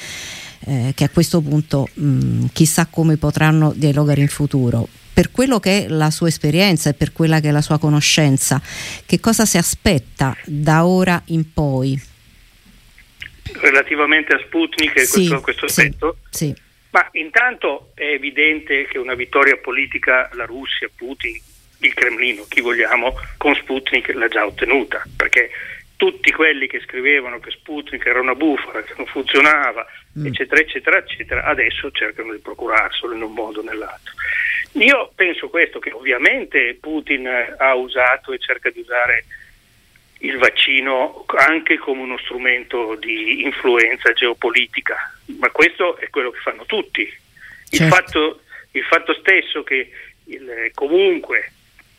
eh, 0.61 0.93
che 0.95 1.05
a 1.05 1.09
questo 1.09 1.41
punto 1.41 1.88
mh, 1.93 2.07
mm, 2.07 2.45
chissà 2.53 2.87
come 2.87 3.17
potranno 3.17 3.73
dialogare 3.75 4.21
in 4.21 4.29
futuro. 4.29 4.88
Per 5.18 5.33
quello 5.33 5.59
che 5.59 5.87
è 5.87 5.88
la 5.88 6.12
sua 6.12 6.28
esperienza 6.28 6.90
e 6.90 6.94
per 6.94 7.11
quella 7.11 7.40
che 7.40 7.48
è 7.48 7.50
la 7.50 7.61
sua 7.61 7.81
conoscenza, 7.81 8.62
che 9.04 9.18
cosa 9.18 9.44
si 9.46 9.59
aspetta 9.59 10.37
da 10.44 10.87
ora 10.87 11.20
in 11.26 11.52
poi? 11.52 12.00
Relativamente 13.54 14.35
a 14.35 14.38
Sputnik 14.38 14.94
e 14.94 15.07
sì, 15.07 15.26
questo, 15.26 15.40
questo 15.40 15.64
aspetto? 15.64 16.18
Sì, 16.31 16.46
sì. 16.46 16.57
Ma 16.90 17.09
intanto 17.14 17.90
è 17.94 18.04
evidente 18.04 18.87
che 18.87 18.98
una 18.98 19.14
vittoria 19.14 19.57
politica 19.57 20.31
la 20.35 20.44
Russia, 20.44 20.88
Putin, 20.94 21.37
il 21.78 21.94
Cremlino, 21.94 22.44
chi 22.48 22.61
vogliamo, 22.61 23.12
con 23.38 23.57
Sputnik 23.57 24.14
l'ha 24.14 24.28
già 24.28 24.46
ottenuta, 24.46 25.02
perché 25.16 25.50
tutti 25.98 26.30
quelli 26.30 26.68
che 26.68 26.80
scrivevano 26.80 27.40
che 27.40 27.50
Sputnik 27.50 28.06
era 28.06 28.20
una 28.20 28.37
bufala, 28.37 28.84
che 28.84 28.94
non 28.96 29.06
funzionava, 29.06 29.84
mm. 30.16 30.26
eccetera, 30.26 30.61
eccetera, 30.61 30.98
eccetera, 30.98 31.42
adesso 31.42 31.90
cercano 31.90 32.32
di 32.32 32.38
procurarselo 32.38 33.12
in 33.14 33.22
un 33.22 33.32
modo 33.32 33.61
o 33.61 33.64
nell'altro. 33.64 34.14
Io 34.74 35.11
penso 35.16 35.48
questo, 35.48 35.80
che 35.80 35.90
ovviamente 35.90 36.78
Putin 36.80 37.26
ha 37.26 37.74
usato 37.74 38.32
e 38.32 38.38
cerca 38.38 38.70
di 38.70 38.78
usare 38.78 39.24
il 40.20 40.38
vaccino 40.38 41.24
anche 41.37 41.78
come 41.78 42.02
uno 42.02 42.18
strumento 42.18 42.94
di 42.94 43.42
influenza 43.42 44.12
geopolitica, 44.12 45.18
ma 45.38 45.50
questo 45.50 45.96
è 45.96 46.08
quello 46.11 46.30
che 46.30 46.38
fanno 46.38 46.64
tutti. 46.64 47.00
Il, 47.00 47.78
certo. 47.78 47.94
fatto, 47.94 48.40
il 48.70 48.84
fatto, 48.84 49.14
stesso 49.14 49.64
che 49.64 49.90
il, 50.26 50.70
comunque 50.74 51.50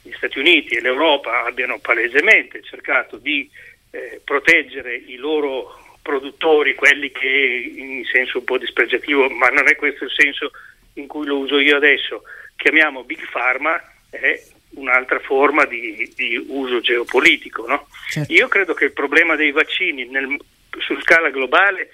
gli 0.02 0.14
Stati 0.14 0.40
Uniti 0.40 0.76
e 0.76 0.82
l'Europa 0.82 1.44
abbiano 1.44 1.80
palesemente 1.80 2.64
cercato 2.64 3.18
di 3.18 3.50
eh, 3.92 4.22
proteggere 4.24 4.96
i 4.96 5.16
loro 5.16 5.78
produttori, 6.02 6.76
quelli 6.76 7.12
che 7.12 7.72
in 7.76 8.04
senso 8.06 8.40
un 8.40 8.44
po' 8.44 8.58
dispregiativo, 8.58 9.30
ma 9.30 9.48
non 9.48 9.68
è 9.68 9.76
questo 9.76 10.06
il 10.06 10.12
senso 10.12 10.52
in 10.94 11.08
cui 11.08 11.26
lo 11.26 11.38
uso 11.38 11.60
io 11.60 11.76
adesso, 11.76 12.24
chiamiamo 12.56 13.04
Big 13.04 13.30
Pharma, 13.30 13.82
è 14.10 14.42
un'altra 14.72 15.20
forma 15.20 15.66
di, 15.66 16.12
di 16.16 16.36
uso 16.48 16.80
geopolitico. 16.80 17.68
No? 17.68 17.88
Certo. 18.10 18.32
Io 18.32 18.48
credo 18.48 18.74
che 18.74 18.86
il 18.86 18.94
problema 18.94 19.36
dei 19.36 19.52
vaccini 19.52 20.06
nel, 20.06 20.38
su 20.80 21.00
scala 21.02 21.30
globale 21.30 21.90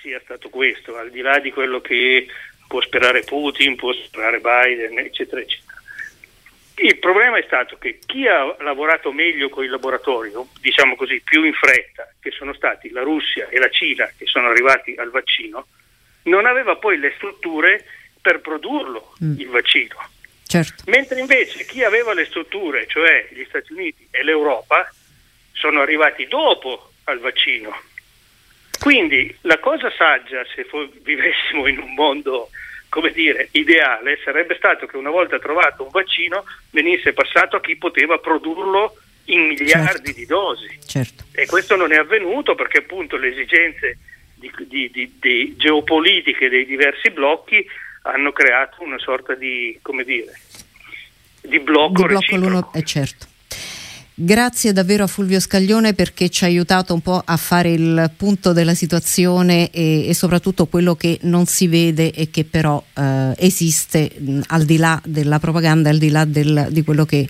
sia 0.00 0.20
stato 0.22 0.48
questo, 0.48 0.96
al 0.96 1.10
di 1.10 1.20
là 1.20 1.38
di 1.38 1.50
quello 1.50 1.80
che 1.80 2.26
può 2.66 2.80
sperare 2.80 3.22
Putin, 3.22 3.76
può 3.76 3.92
sperare 3.92 4.40
Biden, 4.40 4.98
eccetera, 4.98 5.40
eccetera. 5.40 5.67
Il 6.80 6.98
problema 6.98 7.38
è 7.38 7.42
stato 7.44 7.76
che 7.76 7.98
chi 8.06 8.26
ha 8.28 8.54
lavorato 8.60 9.10
meglio 9.12 9.48
con 9.48 9.64
il 9.64 9.70
laboratorio, 9.70 10.46
diciamo 10.60 10.94
così, 10.94 11.20
più 11.24 11.42
in 11.42 11.52
fretta, 11.52 12.08
che 12.20 12.30
sono 12.30 12.54
stati 12.54 12.90
la 12.90 13.02
Russia 13.02 13.48
e 13.48 13.58
la 13.58 13.68
Cina, 13.68 14.08
che 14.16 14.26
sono 14.26 14.48
arrivati 14.48 14.94
al 14.96 15.10
vaccino, 15.10 15.66
non 16.24 16.46
aveva 16.46 16.76
poi 16.76 16.98
le 16.98 17.12
strutture 17.16 17.84
per 18.20 18.40
produrlo 18.40 19.14
mm. 19.22 19.40
il 19.40 19.48
vaccino. 19.48 19.96
Certo. 20.46 20.84
Mentre 20.86 21.18
invece 21.18 21.64
chi 21.66 21.82
aveva 21.82 22.14
le 22.14 22.26
strutture, 22.26 22.86
cioè 22.86 23.28
gli 23.30 23.44
Stati 23.48 23.72
Uniti 23.72 24.06
e 24.10 24.22
l'Europa, 24.22 24.88
sono 25.52 25.80
arrivati 25.80 26.26
dopo 26.26 26.92
al 27.04 27.18
vaccino. 27.18 27.76
Quindi 28.78 29.36
la 29.42 29.58
cosa 29.58 29.90
saggia, 29.90 30.44
se 30.54 30.64
vivessimo 31.02 31.66
in 31.66 31.78
un 31.78 31.92
mondo 31.94 32.50
come 32.88 33.12
dire, 33.12 33.48
ideale, 33.52 34.18
sarebbe 34.24 34.56
stato 34.56 34.86
che 34.86 34.96
una 34.96 35.10
volta 35.10 35.38
trovato 35.38 35.82
un 35.82 35.90
vaccino 35.90 36.44
venisse 36.70 37.12
passato 37.12 37.56
a 37.56 37.60
chi 37.60 37.76
poteva 37.76 38.18
produrrlo 38.18 38.96
in 39.26 39.46
miliardi 39.46 40.06
certo. 40.06 40.12
di 40.12 40.26
dosi. 40.26 40.78
Certo. 40.86 41.24
E 41.32 41.46
questo 41.46 41.76
non 41.76 41.92
è 41.92 41.96
avvenuto 41.96 42.54
perché 42.54 42.78
appunto 42.78 43.16
le 43.16 43.28
esigenze 43.28 43.98
di, 44.34 44.50
di, 44.66 44.90
di, 44.90 45.16
di 45.20 45.54
geopolitiche 45.56 46.48
dei 46.48 46.64
diversi 46.64 47.10
blocchi 47.10 47.64
hanno 48.02 48.32
creato 48.32 48.82
una 48.82 48.98
sorta 48.98 49.34
di, 49.34 49.78
come 49.82 50.04
dire, 50.04 50.32
di 51.42 51.58
blocco, 51.60 52.02
di 52.02 52.08
blocco 52.08 52.36
l'uno, 52.36 52.72
eh 52.74 52.82
certo. 52.84 53.26
Grazie 54.20 54.72
davvero 54.72 55.04
a 55.04 55.06
Fulvio 55.06 55.38
Scaglione 55.38 55.94
perché 55.94 56.28
ci 56.28 56.42
ha 56.42 56.48
aiutato 56.48 56.92
un 56.92 57.00
po' 57.00 57.22
a 57.24 57.36
fare 57.36 57.70
il 57.70 58.10
punto 58.16 58.52
della 58.52 58.74
situazione 58.74 59.70
e, 59.70 60.08
e 60.08 60.12
soprattutto 60.12 60.66
quello 60.66 60.96
che 60.96 61.20
non 61.22 61.46
si 61.46 61.68
vede 61.68 62.10
e 62.10 62.28
che 62.28 62.44
però 62.44 62.82
eh, 62.94 63.32
esiste 63.36 64.10
mh, 64.18 64.40
al 64.48 64.64
di 64.64 64.76
là 64.76 65.00
della 65.04 65.38
propaganda, 65.38 65.90
al 65.90 65.98
di 65.98 66.10
là 66.10 66.24
del, 66.24 66.66
di 66.70 66.82
quello 66.82 67.04
che, 67.04 67.28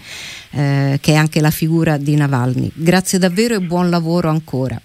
eh, 0.52 0.98
che 0.98 1.12
è 1.12 1.14
anche 1.14 1.42
la 1.42 1.50
figura 1.50 1.98
di 1.98 2.16
Navalny. 2.16 2.70
Grazie 2.72 3.18
davvero 3.18 3.56
e 3.56 3.60
buon 3.60 3.90
lavoro 3.90 4.30
ancora. 4.30 4.80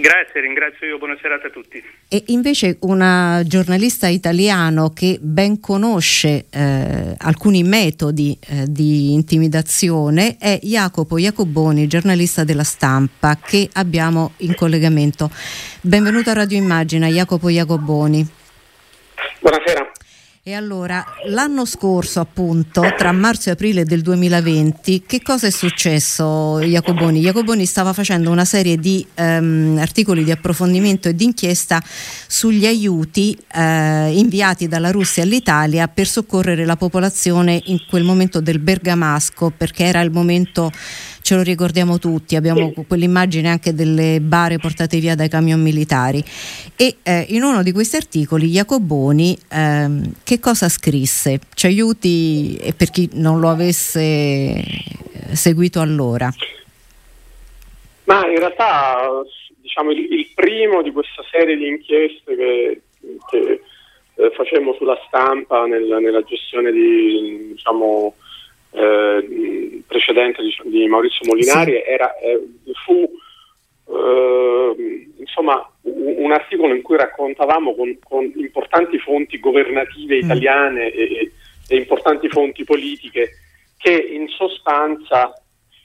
Grazie, 0.00 0.40
ringrazio 0.40 0.86
io, 0.86 0.98
buonasera 0.98 1.36
a 1.36 1.50
tutti. 1.50 1.82
E 2.08 2.24
invece 2.28 2.76
una 2.80 3.42
giornalista 3.44 4.08
italiano 4.08 4.90
che 4.90 5.18
ben 5.20 5.60
conosce 5.60 6.46
eh, 6.50 7.14
alcuni 7.16 7.62
metodi 7.62 8.36
eh, 8.40 8.64
di 8.68 9.12
intimidazione 9.12 10.36
è 10.38 10.58
Jacopo 10.62 11.18
Jacoboni, 11.18 11.86
giornalista 11.86 12.44
della 12.44 12.64
stampa, 12.64 13.36
che 13.36 13.68
abbiamo 13.74 14.32
in 14.38 14.54
collegamento. 14.54 15.30
Benvenuto 15.80 16.30
a 16.30 16.34
Radio 16.34 16.58
Immagina, 16.58 17.06
Jacopo 17.08 17.48
Jacoboni. 17.48 18.26
Buonasera. 19.40 19.93
E 20.46 20.52
allora, 20.52 21.02
l'anno 21.28 21.64
scorso 21.64 22.20
appunto, 22.20 22.82
tra 22.98 23.12
marzo 23.12 23.48
e 23.48 23.52
aprile 23.52 23.86
del 23.86 24.02
2020, 24.02 25.04
che 25.06 25.22
cosa 25.22 25.46
è 25.46 25.50
successo 25.50 26.60
Jacoboni? 26.60 27.20
Jacoboni 27.20 27.64
stava 27.64 27.94
facendo 27.94 28.30
una 28.30 28.44
serie 28.44 28.76
di 28.76 29.06
ehm, 29.14 29.78
articoli 29.80 30.22
di 30.22 30.30
approfondimento 30.30 31.08
e 31.08 31.14
di 31.14 31.24
inchiesta 31.24 31.82
sugli 32.26 32.66
aiuti 32.66 33.34
eh, 33.54 34.10
inviati 34.18 34.68
dalla 34.68 34.90
Russia 34.90 35.22
all'Italia 35.22 35.88
per 35.88 36.06
soccorrere 36.06 36.66
la 36.66 36.76
popolazione 36.76 37.62
in 37.64 37.78
quel 37.88 38.04
momento 38.04 38.42
del 38.42 38.58
Bergamasco, 38.58 39.50
perché 39.56 39.84
era 39.84 40.02
il 40.02 40.10
momento 40.10 40.70
ce 41.24 41.36
lo 41.36 41.42
ricordiamo 41.42 41.98
tutti, 41.98 42.36
abbiamo 42.36 42.70
quell'immagine 42.86 43.48
anche 43.48 43.72
delle 43.72 44.20
bare 44.20 44.58
portate 44.58 44.98
via 44.98 45.14
dai 45.14 45.30
camion 45.30 45.58
militari. 45.58 46.22
E 46.76 46.96
eh, 47.02 47.24
in 47.30 47.42
uno 47.42 47.62
di 47.62 47.72
questi 47.72 47.96
articoli 47.96 48.48
Jacoboni 48.48 49.34
ehm, 49.50 50.16
che 50.22 50.38
cosa 50.38 50.68
scrisse? 50.68 51.40
Ci 51.54 51.64
aiuti 51.64 52.58
e 52.60 52.74
per 52.74 52.90
chi 52.90 53.08
non 53.14 53.40
lo 53.40 53.48
avesse 53.48 54.62
seguito 55.32 55.80
allora? 55.80 56.28
Ma 58.04 58.28
in 58.28 58.38
realtà 58.38 59.08
diciamo, 59.62 59.92
il, 59.92 60.12
il 60.12 60.28
primo 60.34 60.82
di 60.82 60.92
questa 60.92 61.24
serie 61.30 61.56
di 61.56 61.68
inchieste 61.68 62.36
che, 62.36 62.80
che 63.30 63.60
eh, 64.16 64.30
facemmo 64.36 64.74
sulla 64.74 65.00
stampa 65.06 65.64
nel, 65.64 65.84
nella 66.02 66.22
gestione 66.22 66.70
di 66.70 67.52
diciamo, 67.54 68.14
eh, 68.74 69.82
precedente 69.86 70.42
di, 70.42 70.54
di, 70.64 70.86
Maurizio 70.88 71.24
Molinari 71.26 71.72
sì. 71.72 71.82
era, 71.86 72.16
eh, 72.16 72.42
fu 72.84 73.08
eh, 73.86 75.08
insomma 75.18 75.70
un, 75.82 76.14
un, 76.18 76.32
articolo 76.32 76.74
in 76.74 76.82
cui 76.82 76.96
raccontavamo 76.96 77.74
con, 77.74 77.96
con 78.02 78.32
importanti 78.36 78.98
fonti 78.98 79.38
governative 79.38 80.16
mm. 80.16 80.18
italiane 80.18 80.84
mm. 80.86 80.98
e, 80.98 81.32
e, 81.68 81.76
importanti 81.76 82.28
fonti 82.28 82.64
politiche 82.64 83.30
che 83.78 83.92
in 83.92 84.28
sostanza 84.28 85.32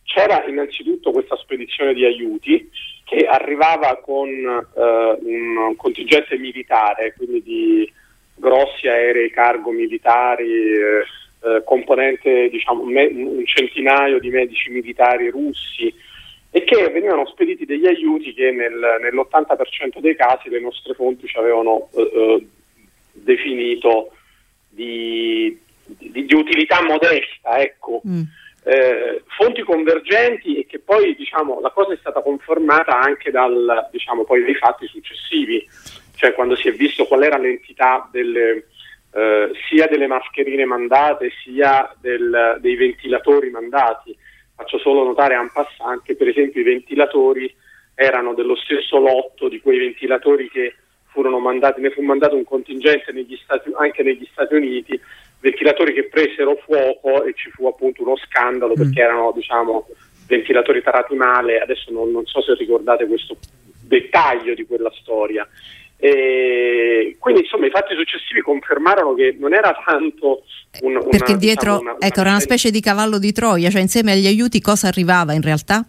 c'era 0.04 0.43
innanzitutto 0.47 1.12
questa 1.12 1.36
spedizione 1.38 1.93
di 1.93 2.06
aiuti 2.06 2.69
che 3.06 3.25
arrivava 3.25 3.99
con 4.02 4.30
eh, 4.30 5.17
un 5.21 5.75
contingente 5.75 6.38
militare, 6.38 7.13
quindi 7.15 7.43
di 7.43 7.93
grossi 8.36 8.88
aerei 8.88 9.30
cargo 9.30 9.71
militari, 9.71 10.47
eh, 11.41 11.62
componente 11.63 12.49
diciamo, 12.49 12.84
me, 12.84 13.06
un 13.06 13.45
centinaio 13.45 14.19
di 14.19 14.30
medici 14.30 14.69
militari 14.69 15.30
russi 15.30 15.93
e 16.52 16.63
che 16.63 16.89
venivano 16.89 17.25
spediti 17.28 17.65
degli 17.65 17.86
aiuti 17.86 18.34
che 18.34 18.52
nel, 18.52 18.73
nell'80% 19.02 19.99
dei 19.99 20.15
casi 20.15 20.49
le 20.49 20.60
nostre 20.60 20.93
fonti 20.95 21.28
ci 21.28 21.38
avevano 21.38 21.89
eh, 21.93 22.02
eh, 22.02 22.47
definito 23.12 24.12
di, 24.67 25.58
di, 25.86 26.25
di, 26.25 26.34
utilità 26.34 26.82
modesta, 26.82 27.60
ecco. 27.60 28.02
Mm. 28.08 28.21
Eh, 28.65 29.23
fonti 29.38 29.62
convergenti 29.62 30.60
e 30.60 30.65
che 30.65 30.80
poi 30.80 31.15
diciamo, 31.15 31.62
la 31.62 31.69
cosa 31.69 31.93
è 31.93 31.97
stata 31.97 32.21
confermata 32.21 32.99
anche 32.99 33.32
dal, 33.32 33.88
diciamo, 33.91 34.25
poi 34.25 34.43
dai 34.43 34.56
fatti 34.56 34.86
successivi, 34.88 35.65
cioè 36.15 36.34
quando 36.34 36.56
si 36.56 36.67
è 36.67 36.73
visto 36.73 37.06
qual 37.06 37.23
era 37.23 37.38
l'entità 37.38 38.08
delle, 38.12 38.65
eh, 39.20 39.52
sia 39.68 39.86
delle 39.88 40.08
mascherine 40.08 40.64
mandate 40.64 41.32
sia 41.44 41.94
del, 42.00 42.58
dei 42.62 42.76
ventilatori 42.76 43.50
mandati. 43.50 44.16
Faccio 44.56 44.78
solo 44.78 45.04
notare 45.04 45.36
a 45.36 45.42
un 45.42 45.52
passant 45.52 46.04
che 46.04 46.16
per 46.16 46.30
esempio 46.30 46.62
i 46.62 46.64
ventilatori 46.64 47.54
erano 47.96 48.34
dello 48.34 48.56
stesso 48.56 48.98
lotto 48.98 49.50
di 49.50 49.60
quei 49.60 49.78
ventilatori 49.78 50.50
che 50.50 50.74
furono 51.08 51.40
mandati, 51.40 51.82
ne 51.82 51.90
fu 51.90 52.02
mandato 52.02 52.36
un 52.38 52.46
contingente 52.46 53.12
negli 53.12 53.38
Stati, 53.44 53.70
anche 53.76 54.04
negli 54.04 54.26
Stati 54.32 54.56
Uniti, 54.56 54.98
ventilatori 55.42 55.94
che 55.94 56.08
presero 56.08 56.56
fuoco 56.64 57.24
e 57.26 57.34
ci 57.34 57.50
fu 57.50 57.68
appunto 57.68 58.04
uno 58.04 58.16
scandalo 58.16 58.72
mm. 58.72 58.82
perché 58.82 59.02
erano 59.02 59.34
diciamo, 59.36 59.88
ventilatori 60.28 60.82
tarati 60.82 61.16
male, 61.16 61.60
adesso 61.60 61.92
non, 61.92 62.10
non 62.12 62.26
so 62.26 62.42
se 62.42 62.54
ricordate 62.54 63.06
questo 63.06 63.38
dettaglio 63.82 64.54
di 64.54 64.66
quella 64.66 64.92
storia. 65.02 65.46
E 66.02 67.18
quindi 67.20 67.42
insomma 67.42 67.66
i 67.66 67.72
fatti 67.72 67.94
successivi 67.94 68.40
confermarono 68.40 69.14
che 69.16 69.36
non 69.38 69.54
era 69.54 69.76
tanto 69.86 70.44
un, 70.82 70.96
una, 70.96 71.10
perché 71.10 71.36
dietro 71.36 71.74
diciamo, 71.74 71.82
una, 71.82 71.92
una, 71.98 72.08
ecco, 72.08 72.20
era 72.22 72.30
una 72.30 72.40
specie 72.40 72.72
di 72.72 72.80
cavallo 72.80 73.20
di 73.20 73.34
Troia, 73.34 73.70
cioè 73.70 73.82
insieme 73.82 74.14
agli 74.14 74.26
aiuti 74.26 74.62
cosa 74.62 74.88
arrivava 74.88 75.34
in 75.34 75.42
realtà? 75.42 75.86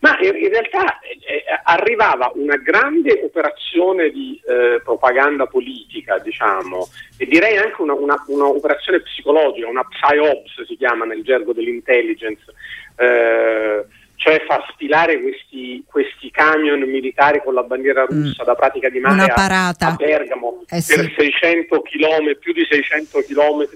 Ma 0.00 0.18
in, 0.20 0.36
in 0.36 0.48
realtà 0.48 0.98
eh, 1.00 1.44
arrivava 1.62 2.32
una 2.34 2.56
grande 2.56 3.22
operazione 3.24 4.10
di 4.10 4.38
eh, 4.46 4.80
propaganda 4.82 5.46
politica, 5.46 6.18
diciamo, 6.18 6.88
e 7.16 7.24
direi 7.24 7.56
anche 7.56 7.80
un'operazione 7.80 9.00
psicologica, 9.00 9.68
una 9.68 9.86
psyops 9.88 10.66
si 10.66 10.76
chiama 10.76 11.04
nel 11.04 11.22
gergo 11.22 11.52
dell'intelligence, 11.52 12.42
eh, 12.96 13.86
cioè 14.22 14.44
far 14.46 14.64
sfilare 14.72 15.20
questi, 15.20 15.82
questi, 15.84 16.30
camion 16.30 16.78
militari 16.82 17.42
con 17.42 17.54
la 17.54 17.64
bandiera 17.64 18.02
mm. 18.02 18.06
russa 18.06 18.44
mm. 18.44 18.46
da 18.46 18.54
pratica 18.54 18.88
di 18.88 19.00
mare 19.00 19.22
a, 19.22 19.74
a, 19.76 19.94
Bergamo 19.96 20.62
eh 20.68 20.80
sì. 20.80 20.94
per 20.94 21.12
600 21.16 21.82
km, 21.82 22.38
più 22.38 22.52
di 22.52 22.64
600 22.70 23.18
km 23.26 23.66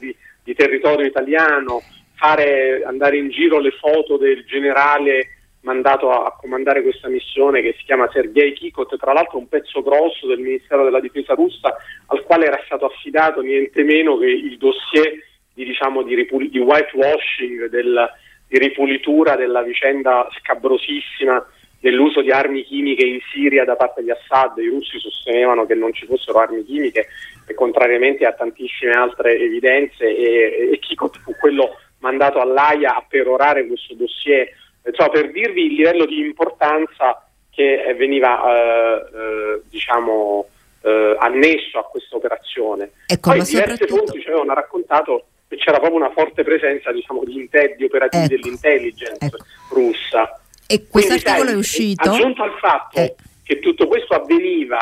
di 0.45 0.55
territorio 0.55 1.05
italiano, 1.05 1.83
fare, 2.15 2.85
andare 2.87 3.17
in 3.17 3.29
giro 3.31 3.59
le 3.59 3.73
foto 3.73 4.17
del 4.17 4.45
generale 4.45 5.31
mandato 5.63 6.13
a, 6.13 6.27
a, 6.27 6.37
comandare 6.41 6.83
questa 6.83 7.09
missione 7.09 7.61
che 7.61 7.75
si 7.77 7.85
chiama 7.85 8.09
Sergei 8.13 8.53
Kikot, 8.53 8.97
tra 8.99 9.13
l'altro 9.13 9.39
un 9.39 9.49
pezzo 9.49 9.83
grosso 9.83 10.29
del 10.29 10.39
Ministero 10.39 10.85
della 10.85 11.01
Difesa 11.01 11.35
russa 11.35 11.75
al 12.07 12.23
quale 12.23 12.47
era 12.47 12.63
stato 12.67 12.87
affidato 12.87 13.41
niente 13.41 13.83
meno 13.83 14.17
che 14.17 14.27
il 14.27 14.57
dossier 14.59 15.13
di, 15.53 15.65
diciamo, 15.65 16.05
di, 16.05 16.15
ripul- 16.15 16.49
di 16.49 16.61
whitewashing, 16.61 17.69
del, 17.69 18.09
di 18.49 18.59
ripulitura 18.59 19.37
della 19.37 19.63
vicenda 19.63 20.29
scabrosissima 20.39 21.45
dell'uso 21.81 22.21
di 22.23 22.31
armi 22.31 22.63
chimiche 22.65 23.05
in 23.05 23.21
Siria 23.33 23.65
da 23.65 23.77
parte 23.77 24.03
di 24.03 24.11
Assad. 24.11 24.59
I 24.59 24.69
russi 24.69 24.99
sostenevano 24.99 25.67
che 25.67 25.75
non 25.75 25.93
ci 25.93 26.07
fossero 26.07 26.39
armi 26.39 26.65
chimiche 26.65 27.07
e 27.47 27.55
contrariamente 27.55 28.25
a 28.25 28.33
tantissime 28.33 28.93
altre 28.93 29.39
evidenze 29.39 30.05
e, 30.05 30.71
e 30.73 30.79
Kikot 30.79 31.19
fu 31.19 31.35
quello 31.39 31.77
mandato 31.99 32.41
all'AIA 32.41 32.97
a 32.97 33.05
perorare 33.09 33.67
questo 33.67 33.95
dossier 33.95 34.49
insomma, 34.85 35.11
per 35.11 35.31
dirvi 35.31 35.67
il 35.67 35.75
livello 35.75 36.07
di 36.07 36.21
importanza 36.21 37.27
che 37.51 37.95
veniva 37.97 38.43
eh, 38.45 39.07
eh, 39.15 39.63
diciamo, 39.71 40.47
eh, 40.83 41.17
annesso 41.19 41.79
a 41.79 41.85
questa 41.85 42.17
operazione. 42.17 42.91
Ecco, 43.07 43.31
Poi 43.31 43.43
diverse 43.43 43.77
soprattutto... 43.77 43.97
fonti 43.97 44.21
ci 44.21 44.29
avevano 44.29 44.55
raccontato 44.55 45.25
che 45.49 45.57
c'era 45.57 45.79
proprio 45.79 45.99
una 45.99 46.13
forte 46.13 46.43
presenza 46.43 46.93
diciamo, 46.93 47.25
di, 47.25 47.35
inter- 47.35 47.77
di 47.77 47.85
operativi 47.85 48.25
ecco. 48.25 48.35
dell'intelligence 48.35 49.25
ecco. 49.25 49.37
russa. 49.71 50.41
E 50.67 50.87
questo 50.89 51.13
articolo 51.13 51.51
è 51.51 51.55
uscito? 51.55 52.11
Aggiunto 52.11 52.43
al 52.43 52.57
fatto 52.59 52.99
eh. 52.99 53.15
che 53.45 53.61
tutto 53.61 53.87
questo 53.87 54.15
avveniva 54.15 54.79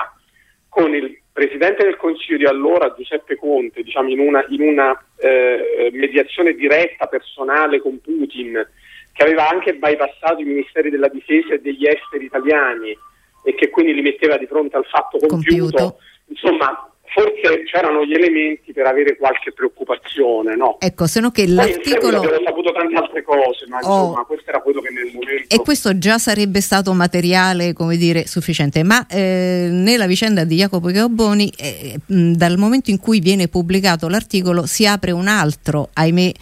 con 0.68 0.94
il 0.94 1.18
Presidente 1.34 1.82
del 1.82 1.96
Consiglio 1.96 2.38
di 2.38 2.44
allora, 2.44 2.94
Giuseppe 2.96 3.36
Conte, 3.36 3.82
diciamo, 3.82 4.08
in 4.08 4.20
una, 4.20 4.44
in 4.48 4.60
una 4.60 4.96
eh, 5.16 5.90
mediazione 5.92 6.54
diretta, 6.54 7.06
personale 7.06 7.80
con 7.80 8.00
Putin, 8.00 8.64
che 9.12 9.22
aveva 9.22 9.48
anche 9.48 9.74
bypassato 9.74 10.40
i 10.40 10.44
ministeri 10.44 10.90
della 10.90 11.08
difesa 11.08 11.54
e 11.54 11.60
degli 11.60 11.86
esteri 11.86 12.26
italiani 12.26 12.96
e 13.44 13.54
che 13.54 13.68
quindi 13.70 13.94
li 13.94 14.02
metteva 14.02 14.36
di 14.36 14.46
fronte 14.46 14.76
al 14.76 14.86
fatto 14.86 15.18
compiuto. 15.18 15.76
compiuto. 15.76 15.98
Insomma, 16.26 16.93
forse 17.12 17.62
c'erano 17.64 18.04
gli 18.04 18.12
elementi 18.12 18.72
per 18.72 18.86
avere 18.86 19.16
qualche 19.16 19.52
preoccupazione, 19.52 20.56
no? 20.56 20.78
Ecco, 20.80 21.06
se 21.06 21.20
no 21.20 21.30
che 21.30 21.44
Poi 21.44 21.54
l'articolo... 21.54 22.18
Avevo 22.18 22.42
saputo 22.44 22.72
tante 22.72 22.94
altre 22.96 23.22
cose, 23.22 23.66
ma 23.68 23.78
oh. 23.78 23.80
insomma 23.80 24.24
questo 24.24 24.50
era 24.50 24.60
quello 24.60 24.80
che 24.80 24.90
nel 24.90 25.12
momento... 25.12 25.54
E 25.54 25.58
questo 25.60 25.96
già 25.98 26.18
sarebbe 26.18 26.60
stato 26.60 26.92
materiale, 26.92 27.72
come 27.72 27.96
dire, 27.96 28.26
sufficiente, 28.26 28.82
ma 28.82 29.06
eh, 29.06 29.68
nella 29.70 30.06
vicenda 30.06 30.44
di 30.44 30.56
Jacopo 30.56 30.88
Gabboni, 30.88 31.52
eh, 31.56 31.98
dal 32.06 32.58
momento 32.58 32.90
in 32.90 32.98
cui 32.98 33.20
viene 33.20 33.48
pubblicato 33.48 34.08
l'articolo 34.08 34.66
si 34.66 34.86
apre 34.86 35.12
un 35.12 35.28
altro, 35.28 35.90
ahimè, 35.92 36.32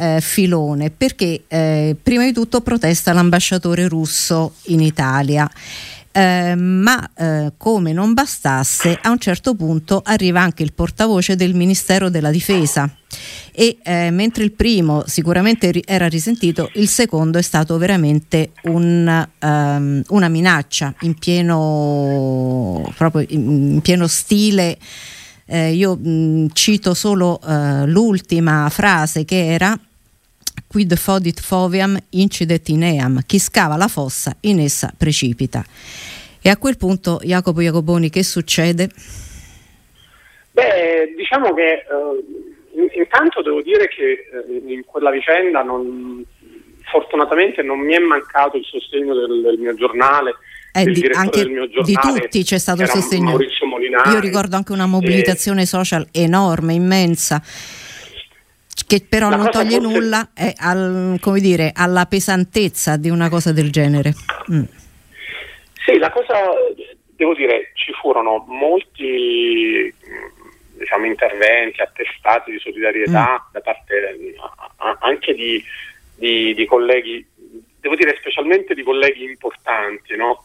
eh, 0.00 0.18
filone 0.20 0.90
perché 0.90 1.42
eh, 1.46 1.94
prima 2.02 2.24
di 2.24 2.32
tutto 2.32 2.62
protesta 2.62 3.12
l'ambasciatore 3.12 3.86
russo 3.86 4.54
in 4.64 4.80
Italia. 4.80 5.48
Eh, 6.12 6.56
ma 6.56 7.08
eh, 7.14 7.52
come 7.56 7.92
non 7.92 8.14
bastasse, 8.14 8.98
a 9.00 9.10
un 9.10 9.18
certo 9.18 9.54
punto 9.54 10.02
arriva 10.04 10.40
anche 10.40 10.64
il 10.64 10.72
portavoce 10.72 11.36
del 11.36 11.54
Ministero 11.54 12.10
della 12.10 12.32
Difesa. 12.32 12.92
E 13.52 13.78
eh, 13.82 14.10
mentre 14.10 14.42
il 14.42 14.50
primo 14.52 15.04
sicuramente 15.06 15.70
ri- 15.70 15.84
era 15.86 16.08
risentito, 16.08 16.70
il 16.74 16.88
secondo 16.88 17.38
è 17.38 17.42
stato 17.42 17.78
veramente 17.78 18.50
un, 18.64 19.28
um, 19.40 20.02
una 20.08 20.28
minaccia 20.28 20.94
in 21.02 21.14
pieno, 21.14 22.92
in, 23.28 23.72
in 23.72 23.80
pieno 23.80 24.06
stile. 24.08 24.78
Eh, 25.46 25.74
io 25.74 25.96
mh, 25.96 26.48
cito 26.52 26.94
solo 26.94 27.40
eh, 27.40 27.86
l'ultima 27.86 28.68
frase 28.68 29.24
che 29.24 29.52
era 29.52 29.78
quid 30.70 30.94
fodit 30.94 31.40
foviam 31.40 31.98
incidet 32.10 32.68
in 32.68 32.84
eam, 32.84 33.22
chi 33.26 33.40
scava 33.40 33.76
la 33.76 33.88
fossa 33.88 34.36
in 34.42 34.60
essa 34.60 34.92
precipita. 34.96 35.64
E 36.40 36.48
a 36.48 36.56
quel 36.56 36.76
punto, 36.76 37.18
Jacopo 37.24 37.60
Jacoboni, 37.60 38.08
che 38.08 38.22
succede? 38.22 38.88
Beh, 40.52 41.14
diciamo 41.16 41.52
che 41.54 41.72
eh, 41.72 42.98
intanto 42.98 43.42
devo 43.42 43.62
dire 43.62 43.88
che 43.88 44.28
eh, 44.30 44.72
in 44.72 44.84
quella 44.84 45.10
vicenda 45.10 45.62
non, 45.62 46.24
fortunatamente 46.88 47.62
non 47.62 47.80
mi 47.80 47.94
è 47.94 47.98
mancato 47.98 48.56
il 48.56 48.64
sostegno 48.64 49.12
del, 49.12 49.42
del 49.42 49.58
mio 49.58 49.74
giornale, 49.74 50.36
eh, 50.72 50.84
di, 50.84 51.04
anche 51.12 51.46
di 51.46 51.94
tutti 52.00 52.44
c'è 52.44 52.58
stato 52.58 52.82
il 52.82 52.88
sostegno. 52.88 53.36
Io 53.40 54.20
ricordo 54.20 54.54
anche 54.54 54.70
una 54.70 54.86
mobilitazione 54.86 55.62
e... 55.62 55.66
social 55.66 56.06
enorme, 56.12 56.74
immensa 56.74 57.42
che 58.86 59.04
però 59.08 59.28
la 59.28 59.36
non 59.36 59.50
toglie 59.50 59.80
forse... 59.80 59.98
nulla 59.98 60.30
eh, 60.34 60.54
al, 60.56 61.18
dire, 61.38 61.72
alla 61.74 62.06
pesantezza 62.06 62.96
di 62.96 63.08
una 63.08 63.28
cosa 63.28 63.52
del 63.52 63.70
genere. 63.70 64.12
Mm. 64.52 64.64
Sì, 65.84 65.98
la 65.98 66.10
cosa, 66.10 66.34
devo 67.16 67.34
dire, 67.34 67.70
ci 67.74 67.92
furono 67.92 68.44
molti 68.48 69.92
diciamo, 70.80 71.06
interventi, 71.06 71.80
attestati 71.80 72.50
di 72.50 72.58
solidarietà 72.58 73.32
mm. 73.32 73.52
da 73.52 73.60
parte 73.60 74.34
anche 75.00 75.34
di, 75.34 75.62
di, 76.16 76.54
di, 76.54 76.66
colleghi, 76.66 77.24
devo 77.80 77.94
dire 77.94 78.16
specialmente 78.18 78.74
di 78.74 78.82
colleghi 78.82 79.24
importanti, 79.24 80.16
no? 80.16 80.44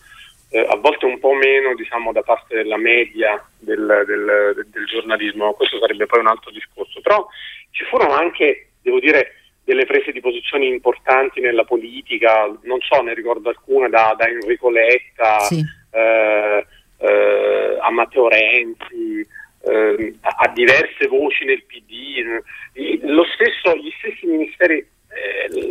Eh, 0.55 0.65
a 0.69 0.77
volte 0.77 1.05
un 1.05 1.19
po' 1.19 1.33
meno 1.33 1.75
diciamo, 1.75 2.13
da 2.13 2.21
parte 2.21 2.55
della 2.55 2.77
media 2.77 3.45
del, 3.59 4.03
del, 4.07 4.65
del, 4.71 4.85
giornalismo, 4.85 5.51
questo 5.51 5.77
sarebbe 5.79 6.05
poi 6.05 6.21
un 6.21 6.27
altro 6.27 6.49
discorso, 6.49 7.01
però 7.01 7.27
ci 7.71 7.83
furono 7.83 8.13
anche, 8.13 8.69
devo 8.81 8.99
dire, 8.99 9.33
delle 9.65 9.85
prese 9.85 10.13
di 10.13 10.21
posizione 10.21 10.65
importanti 10.65 11.41
nella 11.41 11.65
politica, 11.65 12.49
non 12.61 12.79
so, 12.79 13.01
ne 13.01 13.13
ricordo 13.13 13.49
alcune 13.49 13.89
da, 13.89 14.15
da 14.17 14.29
Enrico 14.29 14.69
Letta 14.69 15.39
sì. 15.39 15.61
eh, 15.91 16.65
eh, 16.99 17.77
a 17.81 17.91
Matteo 17.91 18.29
Renzi, 18.29 19.27
eh, 19.61 20.15
a, 20.21 20.35
a, 20.37 20.47
diverse 20.53 21.07
voci 21.07 21.43
nel 21.43 21.65
PD, 21.65 23.03
lo 23.03 23.25
stesso, 23.25 23.75
gli 23.75 23.91
stessi 23.97 24.25
ministeri 24.25 24.87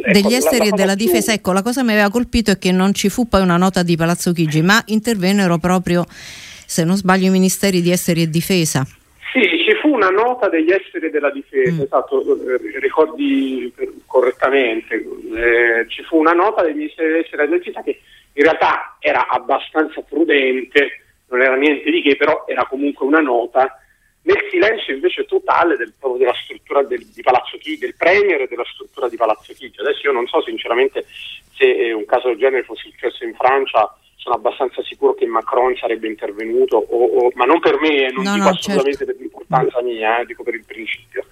ecco, 0.05 0.13
degli 0.13 0.35
esteri 0.35 0.69
e 0.69 0.71
della 0.71 0.95
più... 0.95 1.07
difesa. 1.07 1.33
Ecco, 1.33 1.53
la 1.53 1.63
cosa 1.63 1.81
che 1.81 1.87
mi 1.87 1.93
aveva 1.93 2.11
colpito 2.11 2.51
è 2.51 2.59
che 2.59 2.73
non 2.73 2.93
ci 2.95 3.09
fu 3.09 3.29
poi 3.29 3.43
una 3.43 3.57
nota 3.57 3.83
di 3.83 3.97
Palazzo 3.97 4.33
Chigi, 4.33 4.63
ma 4.63 4.83
intervennero 4.87 5.59
proprio, 5.59 6.05
se 6.09 6.85
non 6.85 6.97
sbaglio, 6.97 7.27
i 7.27 7.31
ministeri 7.31 7.81
di 7.81 7.91
esteri 7.91 8.23
e 8.23 8.31
difesa. 8.31 8.87
Sì, 9.33 9.41
ci 9.41 9.75
fu 9.81 9.93
una 9.93 10.11
nota 10.11 10.49
degli 10.49 10.71
esteri 10.71 11.07
e 11.07 11.11
della 11.11 11.31
difesa, 11.31 11.73
mm. 11.73 11.81
esatto, 11.81 12.23
eh, 12.23 12.79
ricordi 12.79 13.73
correttamente, 14.07 14.95
eh, 14.95 15.89
ci 15.89 16.03
fu 16.05 16.19
una 16.19 16.33
nota 16.33 16.63
dei 16.63 16.75
ministeri 16.75 17.09
degli 17.09 17.21
esteri 17.21 17.43
e 17.43 17.45
della 17.47 17.59
difesa 17.59 17.83
che 17.83 18.01
in 18.35 18.43
realtà 18.43 18.97
era 19.01 19.27
abbastanza 19.27 20.03
prudente, 20.03 21.01
non 21.31 21.43
era 21.43 21.57
niente 21.57 21.91
di 21.91 22.01
che, 22.03 22.15
però 22.15 22.45
era 22.47 22.65
comunque 22.67 23.07
una 23.07 23.21
nota 23.21 23.79
nel 24.25 24.49
silenzio 24.51 24.95
invece 24.95 25.25
totale 25.27 25.77
del, 25.77 25.93
della 26.19 26.35
struttura 26.45 26.83
del, 26.83 27.05
di 27.07 27.23
Palazzo 27.23 27.57
Chigi, 27.59 27.79
del 27.79 27.95
Premier 27.97 28.41
e 28.41 28.47
della 28.49 28.65
struttura 28.65 29.09
di 29.09 29.17
Palazzo 29.17 29.53
Chigi. 29.53 29.81
Adesso 29.81 30.01
io 30.07 30.13
non 30.13 30.27
so 30.27 30.43
sinceramente 30.43 31.05
se 31.53 31.65
eh, 31.65 31.93
un 31.93 32.05
caso 32.07 32.29
del 32.29 32.39
genere 32.39 32.65
fosse 32.65 32.89
successo 32.89 33.25
in 33.25 33.35
Francia, 33.35 33.97
sono 34.17 34.37
abbastanza 34.37 34.83
sicuro 34.83 35.13
che 35.13 35.27
Macron 35.27 35.77
sarebbe 35.77 36.09
intervenuto, 36.09 36.77
o, 36.77 37.05
o, 37.05 37.31
ma 37.35 37.45
non 37.45 37.61
per 37.61 37.79
me, 37.79 38.07
eh, 38.07 38.13
non 38.13 38.25
no, 38.25 38.33
dico 38.33 38.45
no, 38.45 38.51
assolutamente 38.51 38.99
certo. 38.99 39.13
per 39.13 39.21
l'importanza 39.21 39.83
mia, 39.83 40.21
eh, 40.21 40.25
dico 40.25 40.43
per 40.43 40.55
il 40.55 40.65
principio, 40.65 41.27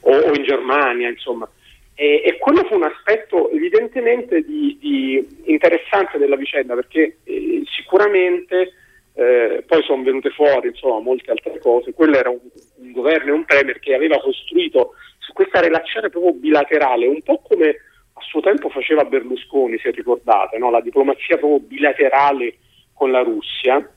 o, 0.00 0.16
o 0.16 0.32
in 0.32 0.44
Germania, 0.44 1.08
insomma. 1.10 1.46
E, 1.94 2.22
e, 2.24 2.38
quello 2.38 2.64
fu 2.64 2.76
un 2.76 2.84
aspetto 2.84 3.50
evidentemente 3.50 4.40
di, 4.40 4.78
di 4.80 5.42
interessante 5.52 6.16
della 6.16 6.36
vicenda, 6.36 6.74
perché 6.74 7.18
eh, 7.24 7.62
sicuramente 7.66 8.72
eh, 9.18 9.64
poi 9.66 9.82
sono 9.82 10.04
venute 10.04 10.30
fuori 10.30 10.68
insomma, 10.68 11.00
molte 11.00 11.32
altre 11.32 11.58
cose. 11.58 11.92
Quello 11.92 12.16
era 12.16 12.30
un, 12.30 12.38
un, 12.76 12.92
governo 12.92 13.30
e 13.30 13.34
un 13.34 13.44
premier 13.44 13.80
che 13.80 13.92
aveva 13.92 14.20
costruito 14.20 14.94
su 15.18 15.32
questa 15.32 15.58
relazione 15.58 16.08
proprio 16.08 16.32
bilaterale, 16.34 17.08
un 17.08 17.20
po' 17.22 17.42
come 17.42 17.68
a 18.12 18.20
suo 18.20 18.40
tempo 18.40 18.68
faceva 18.68 19.04
Berlusconi, 19.04 19.76
se 19.78 19.90
ricordate, 19.90 20.58
no? 20.58 20.70
la 20.70 20.80
diplomazia 20.80 21.36
proprio 21.36 21.58
bilaterale 21.58 22.58
con 22.94 23.10
la 23.10 23.22
Russia. 23.22 23.90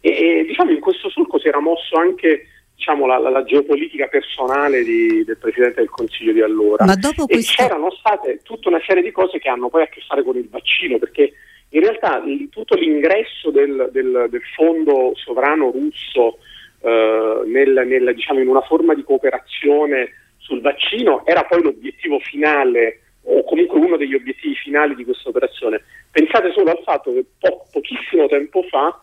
E, 0.00 0.10
e 0.10 0.44
diciamo 0.44 0.72
in 0.72 0.80
questo 0.80 1.08
solco 1.08 1.38
si 1.38 1.46
era 1.46 1.60
mosso 1.60 1.96
anche 1.96 2.46
diciamo, 2.74 3.06
la, 3.06 3.18
la, 3.18 3.30
la, 3.30 3.44
geopolitica 3.44 4.08
personale 4.08 4.82
di, 4.82 5.22
del 5.22 5.38
Presidente 5.38 5.80
del 5.80 5.90
Consiglio 5.90 6.32
di 6.32 6.42
allora. 6.42 6.84
Ma 6.84 6.96
dopo 6.96 7.28
e 7.28 7.38
c'erano 7.42 7.92
state 7.92 8.40
tutta 8.42 8.70
una 8.70 8.82
serie 8.84 9.04
di 9.04 9.12
cose 9.12 9.38
che 9.38 9.48
hanno 9.48 9.68
poi 9.68 9.82
a 9.82 9.86
che 9.86 10.00
fare 10.04 10.24
con 10.24 10.36
il 10.36 10.48
vaccino, 10.48 10.98
perché 10.98 11.32
in 11.70 11.80
realtà 11.80 12.22
tutto 12.50 12.74
l'ingresso 12.76 13.50
del, 13.50 13.88
del, 13.92 14.26
del, 14.30 14.42
fondo 14.54 15.12
sovrano 15.14 15.70
russo 15.70 16.38
eh, 16.80 17.42
nel, 17.46 17.84
nel, 17.86 18.14
diciamo, 18.14 18.40
in 18.40 18.48
una 18.48 18.62
forma 18.62 18.94
di 18.94 19.02
cooperazione 19.02 20.12
sul 20.38 20.60
vaccino 20.60 21.26
era 21.26 21.44
poi 21.44 21.62
l'obiettivo 21.62 22.18
finale 22.20 23.00
o 23.22 23.44
comunque 23.44 23.78
uno 23.78 23.96
degli 23.98 24.14
obiettivi 24.14 24.54
finali 24.54 24.94
di 24.94 25.04
questa 25.04 25.28
operazione. 25.28 25.82
Pensate 26.10 26.52
solo 26.52 26.70
al 26.70 26.80
fatto 26.82 27.12
che 27.12 27.24
po- 27.38 27.66
pochissimo 27.70 28.26
tempo 28.26 28.62
fa 28.62 28.98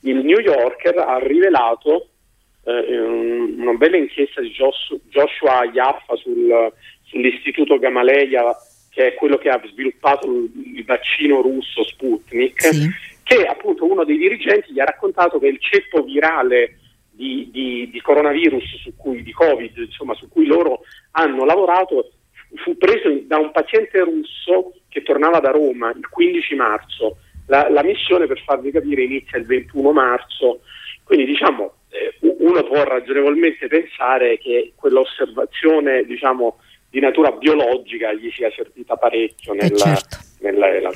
il 0.00 0.24
New 0.24 0.38
Yorker 0.38 0.98
ha 0.98 1.18
rivelato 1.18 2.08
eh, 2.64 2.98
una 2.98 3.74
bella 3.74 3.96
inchiesta 3.96 4.40
di 4.40 4.50
Joshua 4.50 5.64
Yaffa 5.70 6.16
sul, 6.16 6.72
sull'istituto 7.02 7.78
Gamaleya 7.78 8.56
che 8.96 9.08
è 9.08 9.14
quello 9.14 9.36
che 9.36 9.50
ha 9.50 9.60
sviluppato 9.66 10.26
il 10.26 10.82
vaccino 10.86 11.42
russo 11.42 11.84
Sputnik, 11.84 12.62
sì. 12.62 12.88
che 13.22 13.44
appunto 13.44 13.84
uno 13.84 14.04
dei 14.04 14.16
dirigenti 14.16 14.72
gli 14.72 14.80
ha 14.80 14.86
raccontato 14.86 15.38
che 15.38 15.48
il 15.48 15.60
ceppo 15.60 16.02
virale 16.02 16.78
di, 17.10 17.50
di, 17.52 17.90
di 17.92 18.00
coronavirus, 18.00 18.80
su 18.80 18.96
cui, 18.96 19.22
di 19.22 19.32
Covid, 19.32 19.76
insomma, 19.76 20.14
su 20.14 20.30
cui 20.30 20.46
loro 20.46 20.80
hanno 21.10 21.44
lavorato, 21.44 22.10
fu 22.54 22.78
preso 22.78 23.10
da 23.24 23.36
un 23.36 23.50
paziente 23.52 24.00
russo 24.00 24.72
che 24.88 25.02
tornava 25.02 25.40
da 25.40 25.50
Roma 25.50 25.90
il 25.90 26.08
15 26.08 26.54
marzo. 26.54 27.18
La, 27.48 27.68
la 27.68 27.82
missione, 27.82 28.26
per 28.26 28.42
farvi 28.46 28.70
capire, 28.70 29.02
inizia 29.02 29.36
il 29.36 29.44
21 29.44 29.92
marzo, 29.92 30.60
quindi 31.04 31.26
diciamo 31.26 31.74
eh, 31.90 32.16
uno 32.38 32.62
può 32.64 32.82
ragionevolmente 32.82 33.66
pensare 33.66 34.38
che 34.38 34.72
quell'osservazione 34.74 36.04
diciamo, 36.04 36.60
di 36.90 37.00
natura 37.00 37.30
biologica 37.32 38.12
gli 38.12 38.30
sia 38.30 38.50
servita 38.54 38.96
parecchio 38.96 39.52
eh, 39.52 39.56
nella, 39.56 39.76
certo. 39.76 40.16
nella, 40.40 40.68
nella, 40.68 40.90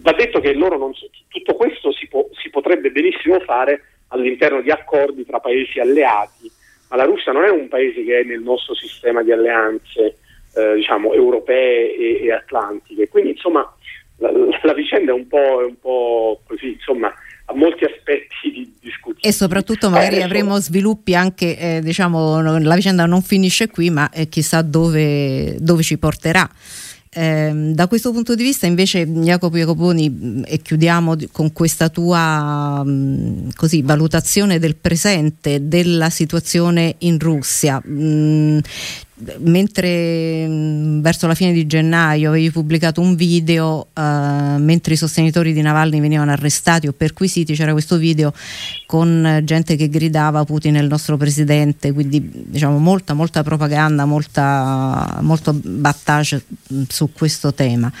va 0.00 0.12
detto 0.12 0.40
che 0.40 0.52
loro 0.54 0.78
non, 0.78 0.92
tutto 1.28 1.54
questo 1.54 1.92
si, 1.92 2.06
può, 2.08 2.26
si 2.32 2.50
potrebbe 2.50 2.90
benissimo 2.90 3.38
fare 3.40 3.82
all'interno 4.08 4.60
di 4.60 4.70
accordi 4.70 5.24
tra 5.24 5.40
paesi 5.40 5.78
alleati, 5.78 6.50
ma 6.88 6.96
la 6.96 7.04
Russia 7.04 7.32
non 7.32 7.44
è 7.44 7.50
un 7.50 7.68
paese 7.68 8.02
che 8.04 8.20
è 8.20 8.22
nel 8.24 8.40
nostro 8.40 8.74
sistema 8.74 9.22
di 9.22 9.32
alleanze 9.32 10.18
eh, 10.54 10.74
diciamo, 10.74 11.12
europee 11.12 11.94
e, 11.94 12.24
e, 12.24 12.32
atlantiche. 12.32 13.08
Quindi 13.08 13.30
insomma 13.30 13.72
la, 14.18 14.30
la 14.62 14.74
vicenda 14.74 15.12
è 15.12 15.14
un 15.14 15.26
po', 15.26 15.60
è 15.60 15.64
un 15.64 15.78
po 15.78 16.40
così, 16.46 16.72
insomma, 16.72 17.12
molti 17.54 17.84
aspetti 17.84 18.50
di 18.52 18.72
discussione. 18.80 19.18
E 19.20 19.32
soprattutto 19.32 19.90
magari 19.90 20.16
eh, 20.16 20.22
avremo 20.22 20.58
sviluppi 20.60 21.14
anche, 21.14 21.58
eh, 21.58 21.80
diciamo, 21.82 22.40
la 22.58 22.74
vicenda 22.74 23.06
non 23.06 23.22
finisce 23.22 23.68
qui, 23.68 23.90
ma 23.90 24.10
eh, 24.10 24.28
chissà 24.28 24.62
dove, 24.62 25.56
dove 25.60 25.82
ci 25.82 25.98
porterà. 25.98 26.48
Eh, 27.12 27.50
da 27.74 27.88
questo 27.88 28.12
punto 28.12 28.36
di 28.36 28.44
vista 28.44 28.66
invece 28.66 29.04
Jacopo 29.04 29.56
Jacoponi 29.56 30.44
e 30.46 30.58
chiudiamo 30.58 31.16
con 31.32 31.52
questa 31.52 31.88
tua 31.88 32.84
mh, 32.84 33.54
così, 33.56 33.82
valutazione 33.82 34.60
del 34.60 34.76
presente 34.76 35.66
della 35.66 36.08
situazione 36.08 36.94
in 36.98 37.18
Russia 37.18 37.82
mh, 37.84 38.60
mentre 39.38 40.46
mh, 40.46 41.00
verso 41.00 41.26
la 41.26 41.34
fine 41.34 41.52
di 41.52 41.66
gennaio 41.66 42.30
avevi 42.30 42.50
pubblicato 42.50 43.00
un 43.00 43.14
video 43.14 43.88
uh, 43.94 44.58
mentre 44.58 44.94
i 44.94 44.96
sostenitori 44.96 45.52
di 45.52 45.60
Navalny 45.60 46.00
venivano 46.00 46.30
arrestati 46.30 46.86
o 46.86 46.92
perquisiti 46.92 47.54
c'era 47.54 47.72
questo 47.72 47.96
video 47.96 48.32
con 48.86 49.40
gente 49.44 49.76
che 49.76 49.88
gridava 49.88 50.44
Putin 50.44 50.74
è 50.74 50.80
il 50.80 50.88
nostro 50.88 51.16
presidente 51.16 51.92
quindi 51.92 52.30
diciamo 52.32 52.78
molta 52.78 53.14
molta 53.14 53.42
propaganda 53.42 54.04
molta, 54.04 55.18
molto 55.20 55.52
battage 55.52 56.44
su 56.88 57.12
questo 57.12 57.52
tema 57.54 57.92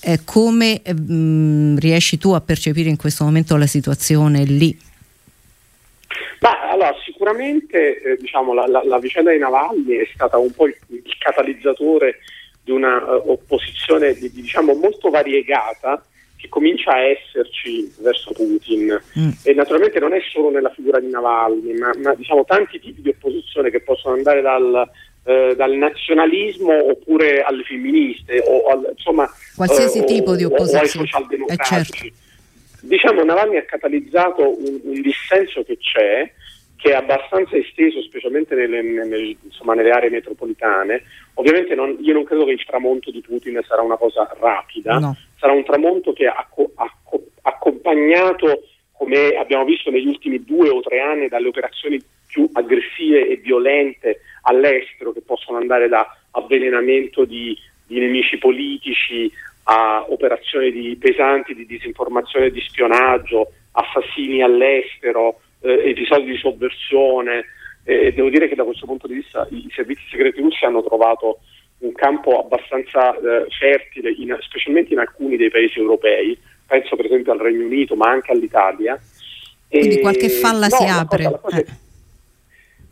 eh, 0.00 0.20
come 0.24 0.80
mh, 0.80 1.78
riesci 1.78 2.18
tu 2.18 2.30
a 2.30 2.40
percepire 2.40 2.88
in 2.88 2.96
questo 2.96 3.24
momento 3.24 3.56
la 3.56 3.66
situazione 3.66 4.44
lì? 4.44 4.78
Ma 6.40 6.70
allora, 6.70 6.94
sicuramente 7.18 8.00
eh, 8.00 8.16
diciamo, 8.16 8.54
la, 8.54 8.66
la, 8.68 8.80
la, 8.84 8.98
vicenda 8.98 9.32
di 9.32 9.38
Navalny 9.38 9.96
è 9.96 10.08
stata 10.14 10.38
un 10.38 10.52
po' 10.52 10.66
il, 10.66 10.76
il 10.86 11.16
catalizzatore 11.18 12.20
di 12.62 12.70
una 12.70 13.02
uh, 13.02 13.32
opposizione 13.32 14.14
di, 14.14 14.30
di, 14.30 14.42
diciamo, 14.42 14.74
molto 14.74 15.10
variegata 15.10 16.00
che 16.36 16.48
comincia 16.48 16.92
a 16.92 17.00
esserci 17.00 17.92
verso 17.98 18.30
Putin. 18.32 18.96
Mm. 19.18 19.30
E 19.42 19.52
naturalmente 19.54 19.98
non 19.98 20.14
è 20.14 20.20
solo 20.30 20.50
nella 20.50 20.70
figura 20.70 21.00
di 21.00 21.08
Navalny, 21.08 21.76
ma, 21.76 21.90
ma 22.00 22.14
diciamo, 22.14 22.44
tanti 22.44 22.78
tipi 22.78 23.02
di 23.02 23.08
opposizione 23.08 23.70
che 23.70 23.80
possono 23.80 24.14
andare 24.14 24.40
dal, 24.40 24.88
eh, 25.24 25.56
dal 25.56 25.72
nazionalismo 25.72 26.72
oppure 26.90 27.42
alle 27.42 27.64
femministe 27.64 28.40
o 28.46 28.68
al, 28.68 28.92
insomma 28.96 29.28
qualsiasi 29.56 29.98
eh, 29.98 30.04
tipo 30.04 30.30
o, 30.30 30.36
di 30.36 30.44
opposizione 30.44 30.78
o 30.78 30.84
ai 30.84 30.88
socialdemocratici. 30.88 32.06
Eh, 32.06 32.12
certo. 32.12 32.26
Diciamo 32.80 33.24
Navalny 33.24 33.56
ha 33.56 33.64
catalizzato 33.64 34.48
un, 34.48 34.80
un, 34.84 35.00
dissenso 35.00 35.64
che 35.64 35.78
c'è, 35.78 36.30
che 36.78 36.92
è 36.92 36.94
abbastanza 36.94 37.56
esteso, 37.56 38.00
specialmente 38.02 38.54
nelle, 38.54 38.80
nelle, 38.82 39.36
insomma, 39.42 39.74
nelle 39.74 39.90
aree 39.90 40.10
metropolitane. 40.10 41.02
Ovviamente 41.34 41.74
non, 41.74 41.96
io 42.00 42.12
non 42.12 42.22
credo 42.22 42.44
che 42.44 42.52
il 42.52 42.64
tramonto 42.64 43.10
di 43.10 43.20
Putin 43.20 43.60
sarà 43.66 43.82
una 43.82 43.96
cosa 43.96 44.32
rapida, 44.38 44.98
no. 44.98 45.16
sarà 45.36 45.52
un 45.52 45.64
tramonto 45.64 46.12
che 46.12 46.26
ha 46.26 46.48
accompagnato, 47.42 48.62
come 48.92 49.30
abbiamo 49.30 49.64
visto 49.64 49.90
negli 49.90 50.06
ultimi 50.06 50.44
due 50.44 50.68
o 50.68 50.80
tre 50.80 51.00
anni, 51.00 51.26
dalle 51.26 51.48
operazioni 51.48 52.00
più 52.28 52.48
aggressive 52.52 53.28
e 53.28 53.36
violente 53.36 54.20
all'estero, 54.42 55.12
che 55.12 55.22
possono 55.22 55.58
andare 55.58 55.88
da 55.88 56.16
avvelenamento 56.30 57.24
di, 57.24 57.58
di 57.86 57.98
nemici 57.98 58.38
politici 58.38 59.28
a 59.64 60.06
operazioni 60.08 60.70
di 60.70 60.96
pesanti 60.96 61.54
di 61.54 61.66
disinformazione 61.66 62.46
e 62.46 62.50
di 62.52 62.60
spionaggio, 62.60 63.50
assassini 63.72 64.42
all'estero, 64.42 65.40
eh, 65.60 65.90
episodi 65.90 66.30
di 66.30 66.36
sovversione. 66.36 67.44
Eh, 67.84 68.12
devo 68.12 68.28
dire 68.28 68.48
che 68.48 68.54
da 68.54 68.64
questo 68.64 68.86
punto 68.86 69.06
di 69.06 69.14
vista 69.14 69.46
i 69.50 69.68
servizi 69.74 70.02
segreti 70.10 70.40
russi 70.40 70.64
hanno 70.64 70.82
trovato 70.82 71.38
un 71.78 71.92
campo 71.92 72.40
abbastanza 72.40 73.14
eh, 73.16 73.46
fertile, 73.58 74.10
in, 74.10 74.36
specialmente 74.40 74.92
in 74.92 74.98
alcuni 74.98 75.36
dei 75.36 75.50
paesi 75.50 75.78
europei, 75.78 76.36
penso 76.66 76.96
per 76.96 77.06
esempio 77.06 77.32
al 77.32 77.38
Regno 77.38 77.64
Unito, 77.64 77.94
ma 77.94 78.10
anche 78.10 78.32
all'Italia. 78.32 78.98
Quindi 79.68 79.98
e, 79.98 80.00
qualche 80.00 80.28
falla 80.28 80.66
no, 80.66 80.76
si 80.76 80.84
apre. 80.84 81.24
Cosa, 81.24 81.30
la, 81.30 81.38
cosa, 81.38 81.58
eh. 81.58 81.66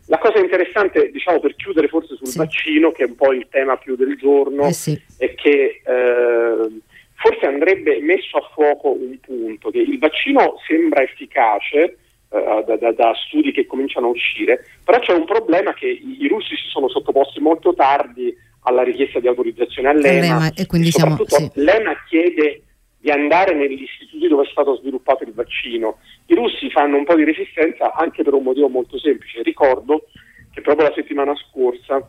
la, 0.07 0.17
cosa, 0.17 0.39
interessante, 0.39 1.11
diciamo 1.11 1.39
per 1.39 1.55
chiudere 1.55 1.87
forse 1.87 2.15
sul 2.15 2.27
sì. 2.27 2.37
vaccino, 2.37 2.91
che 2.91 3.03
è 3.03 3.07
un 3.07 3.15
po' 3.15 3.33
il 3.33 3.47
tema 3.49 3.77
più 3.77 3.95
del 3.95 4.15
giorno, 4.17 4.67
eh 4.67 4.73
sì. 4.73 4.99
è 5.17 5.33
che 5.35 5.81
eh, 5.83 6.69
forse 7.15 7.45
andrebbe 7.45 7.99
messo 7.99 8.37
a 8.37 8.49
fuoco 8.53 8.91
un 8.91 9.19
punto, 9.19 9.69
che 9.69 9.79
il 9.79 9.99
vaccino 9.99 10.55
sembra 10.65 11.01
efficace, 11.01 11.97
da, 12.29 12.75
da, 12.75 12.91
da, 12.91 13.13
studi 13.25 13.51
che 13.51 13.65
cominciano 13.65 14.07
a 14.07 14.11
uscire, 14.11 14.65
però 14.83 14.99
c'è 14.99 15.13
un 15.13 15.25
problema 15.25 15.73
che 15.73 15.87
i, 15.87 16.17
i, 16.23 16.27
russi 16.27 16.55
si 16.55 16.67
sono 16.67 16.89
sottoposti 16.89 17.39
molto 17.39 17.73
tardi 17.73 18.35
alla 18.61 18.83
richiesta 18.83 19.19
di 19.19 19.27
autorizzazione 19.27 19.89
all'EMA, 19.89 20.51
e 20.53 20.65
quindi 20.65 20.91
siamo, 20.91 21.17
sì. 21.25 21.49
l'EMA 21.53 21.95
chiede 22.07 22.63
di 22.99 23.09
andare 23.09 23.55
negli 23.55 23.83
istituti 23.83 24.27
dove 24.27 24.43
è 24.43 24.49
stato 24.51 24.75
sviluppato 24.75 25.23
il 25.23 25.31
vaccino. 25.33 25.99
I 26.25 26.35
russi 26.35 26.69
fanno 26.69 26.97
un 26.97 27.05
po' 27.05 27.15
di 27.15 27.23
resistenza 27.23 27.93
anche 27.93 28.23
per 28.23 28.33
un 28.33 28.43
motivo 28.43 28.67
molto 28.67 28.99
semplice. 28.99 29.43
Ricordo 29.43 30.07
che 30.51 30.61
proprio 30.61 30.89
la 30.89 30.93
settimana 30.93 31.33
scorsa 31.35 32.05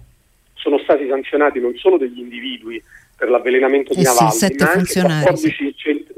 sono 0.54 0.78
stati 0.78 1.07
sanzionati 1.09 1.61
non 1.61 1.76
solo 1.76 1.98
degli 1.98 2.18
individui 2.18 2.83
per 3.16 3.31
l'avvelenamento 3.31 3.94
di 3.94 4.00
eh 4.00 4.04
Navalny, 4.04 4.31
sì, 4.33 4.54
ma 4.59 4.70
anche 4.72 5.00
14, 5.00 5.74
centri, 5.76 6.14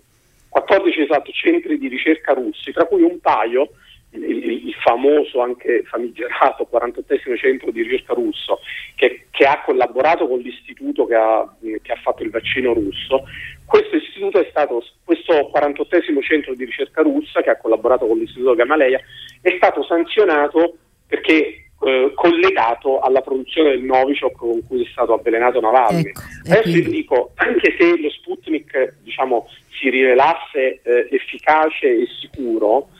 14 0.49 1.01
esatto, 1.03 1.31
centri 1.33 1.79
di 1.79 1.89
ricerca 1.89 2.33
russi, 2.33 2.73
tra 2.73 2.87
cui 2.87 3.03
un 3.03 3.21
paio 3.21 3.71
il, 4.12 4.66
il, 4.66 4.75
famoso, 4.83 5.40
anche 5.40 5.83
famigerato 5.85 6.64
48 6.64 7.37
centro 7.37 7.70
di 7.70 7.83
ricerca 7.83 8.14
russo, 8.14 8.61
che, 8.96 9.27
che 9.31 9.44
ha 9.44 9.62
collaborato 9.64 10.27
con 10.27 10.38
l'istituto 10.38 11.07
che 11.07 11.14
ha, 11.14 11.49
che 11.82 11.93
ha, 11.93 12.01
fatto 12.03 12.22
il 12.22 12.30
vaccino 12.30 12.72
russo. 12.72 13.24
Questo 13.66 13.97
istituto 13.97 14.41
è 14.41 14.47
stato, 14.51 14.85
questo 15.05 15.49
48 15.49 16.22
centro 16.22 16.55
di 16.55 16.64
ricerca 16.64 17.03
russa, 17.03 17.41
che 17.43 17.51
ha 17.51 17.57
collaborato 17.57 18.07
con 18.07 18.18
l'istituto 18.18 18.55
Gamaleya, 18.55 19.01
è 19.41 19.55
stato 19.57 19.85
sanzionato 19.85 20.76
perché 21.07 21.70
eh, 21.82 22.12
collegato 22.14 23.01
alla 23.01 23.20
produzione 23.20 23.70
del 23.70 23.82
Novichok 23.82 24.37
con 24.37 24.66
cui 24.66 24.85
è 24.85 24.89
stato 24.91 25.14
avvelenato 25.14 25.61
Navalny. 25.61 26.01
Ecco, 26.01 26.20
Adesso 26.45 26.62
quindi... 26.62 26.80
vi 26.82 26.91
dico, 26.91 27.32
anche 27.37 27.74
se 27.78 27.99
lo 27.99 28.11
Sputnik 28.11 28.97
diciamo, 29.03 29.49
si 29.80 29.89
rivelasse 29.89 30.80
eh, 30.82 31.09
efficace 31.11 31.87
e 31.87 32.07
sicuro, 32.20 32.91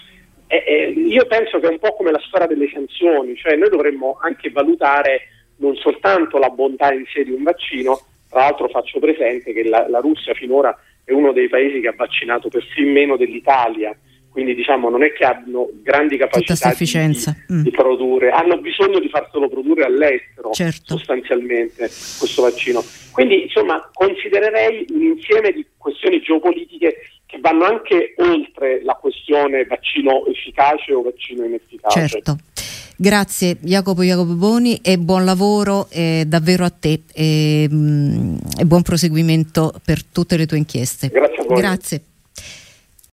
eh, 0.51 0.65
eh, 0.67 0.91
io 0.91 1.27
penso 1.27 1.61
che 1.61 1.69
è 1.69 1.71
un 1.71 1.79
po' 1.79 1.95
come 1.95 2.11
la 2.11 2.23
storia 2.27 2.47
delle 2.47 2.69
sanzioni, 2.73 3.37
cioè 3.37 3.55
noi 3.57 3.69
dovremmo 3.69 4.19
anche 4.21 4.51
valutare 4.51 5.29
non 5.57 5.77
soltanto 5.77 6.39
la 6.39 6.49
bontà 6.49 6.93
in 6.93 7.05
sé 7.13 7.23
di 7.23 7.31
un 7.31 7.43
vaccino, 7.43 8.01
tra 8.29 8.41
l'altro 8.41 8.69
faccio 8.69 8.99
presente 8.99 9.53
che 9.53 9.69
la, 9.69 9.89
la 9.89 10.01
Russia 10.01 10.35
finora 10.35 10.77
è 11.05 11.13
uno 11.13 11.33
dei 11.33 11.49
paesi 11.49 11.81
che 11.81 11.89
ha 11.89 11.95
vaccinato 11.97 12.49
persino 12.49 12.91
meno 12.91 13.17
dell'Italia 13.17 13.97
quindi 14.31 14.55
diciamo 14.55 14.89
non 14.89 15.03
è 15.03 15.13
che 15.13 15.25
abbiano 15.25 15.69
grandi 15.83 16.17
capacità 16.17 16.73
di, 16.73 16.87
mm. 17.53 17.63
di, 17.63 17.71
produrre, 17.71 18.31
hanno 18.31 18.59
bisogno 18.59 19.01
di 19.01 19.09
farselo 19.09 19.49
produrre 19.49 19.85
all'estero 19.85 20.51
certo. 20.53 20.97
sostanzialmente 20.97 21.91
questo 22.19 22.43
vaccino. 22.43 22.81
Quindi 23.11 23.43
insomma 23.43 23.91
considererei 23.93 24.87
un 24.91 25.03
insieme 25.03 25.51
di 25.51 25.67
questioni 25.77 26.21
geopolitiche 26.21 26.97
che 27.31 27.39
vanno 27.41 27.65
anche 27.65 28.15
oltre 28.19 28.83
la 28.83 28.95
questione 28.95 29.65
vaccino 29.65 30.27
efficace 30.27 30.93
o 30.93 31.03
vaccino 31.03 31.45
inefficace. 31.45 32.09
Certo. 32.09 32.37
Grazie 32.97 33.57
Jacopo 33.61 34.03
Jacopo 34.03 34.35
Boni 34.35 34.81
e 34.83 34.99
buon 34.99 35.25
lavoro 35.25 35.87
eh, 35.91 36.25
davvero 36.27 36.65
a 36.65 36.71
te 36.71 37.01
e, 37.15 37.67
mh, 37.71 37.75
mm, 37.75 38.37
e 38.59 38.65
buon 38.67 38.83
proseguimento 38.83 39.73
per 39.83 40.05
tutte 40.05 40.37
le 40.37 40.47
tue 40.47 40.59
inchieste. 40.59 41.09
Grazie 41.09 41.43
a 41.43 41.45
voi. 41.45 41.61
Grazie. 41.61 42.03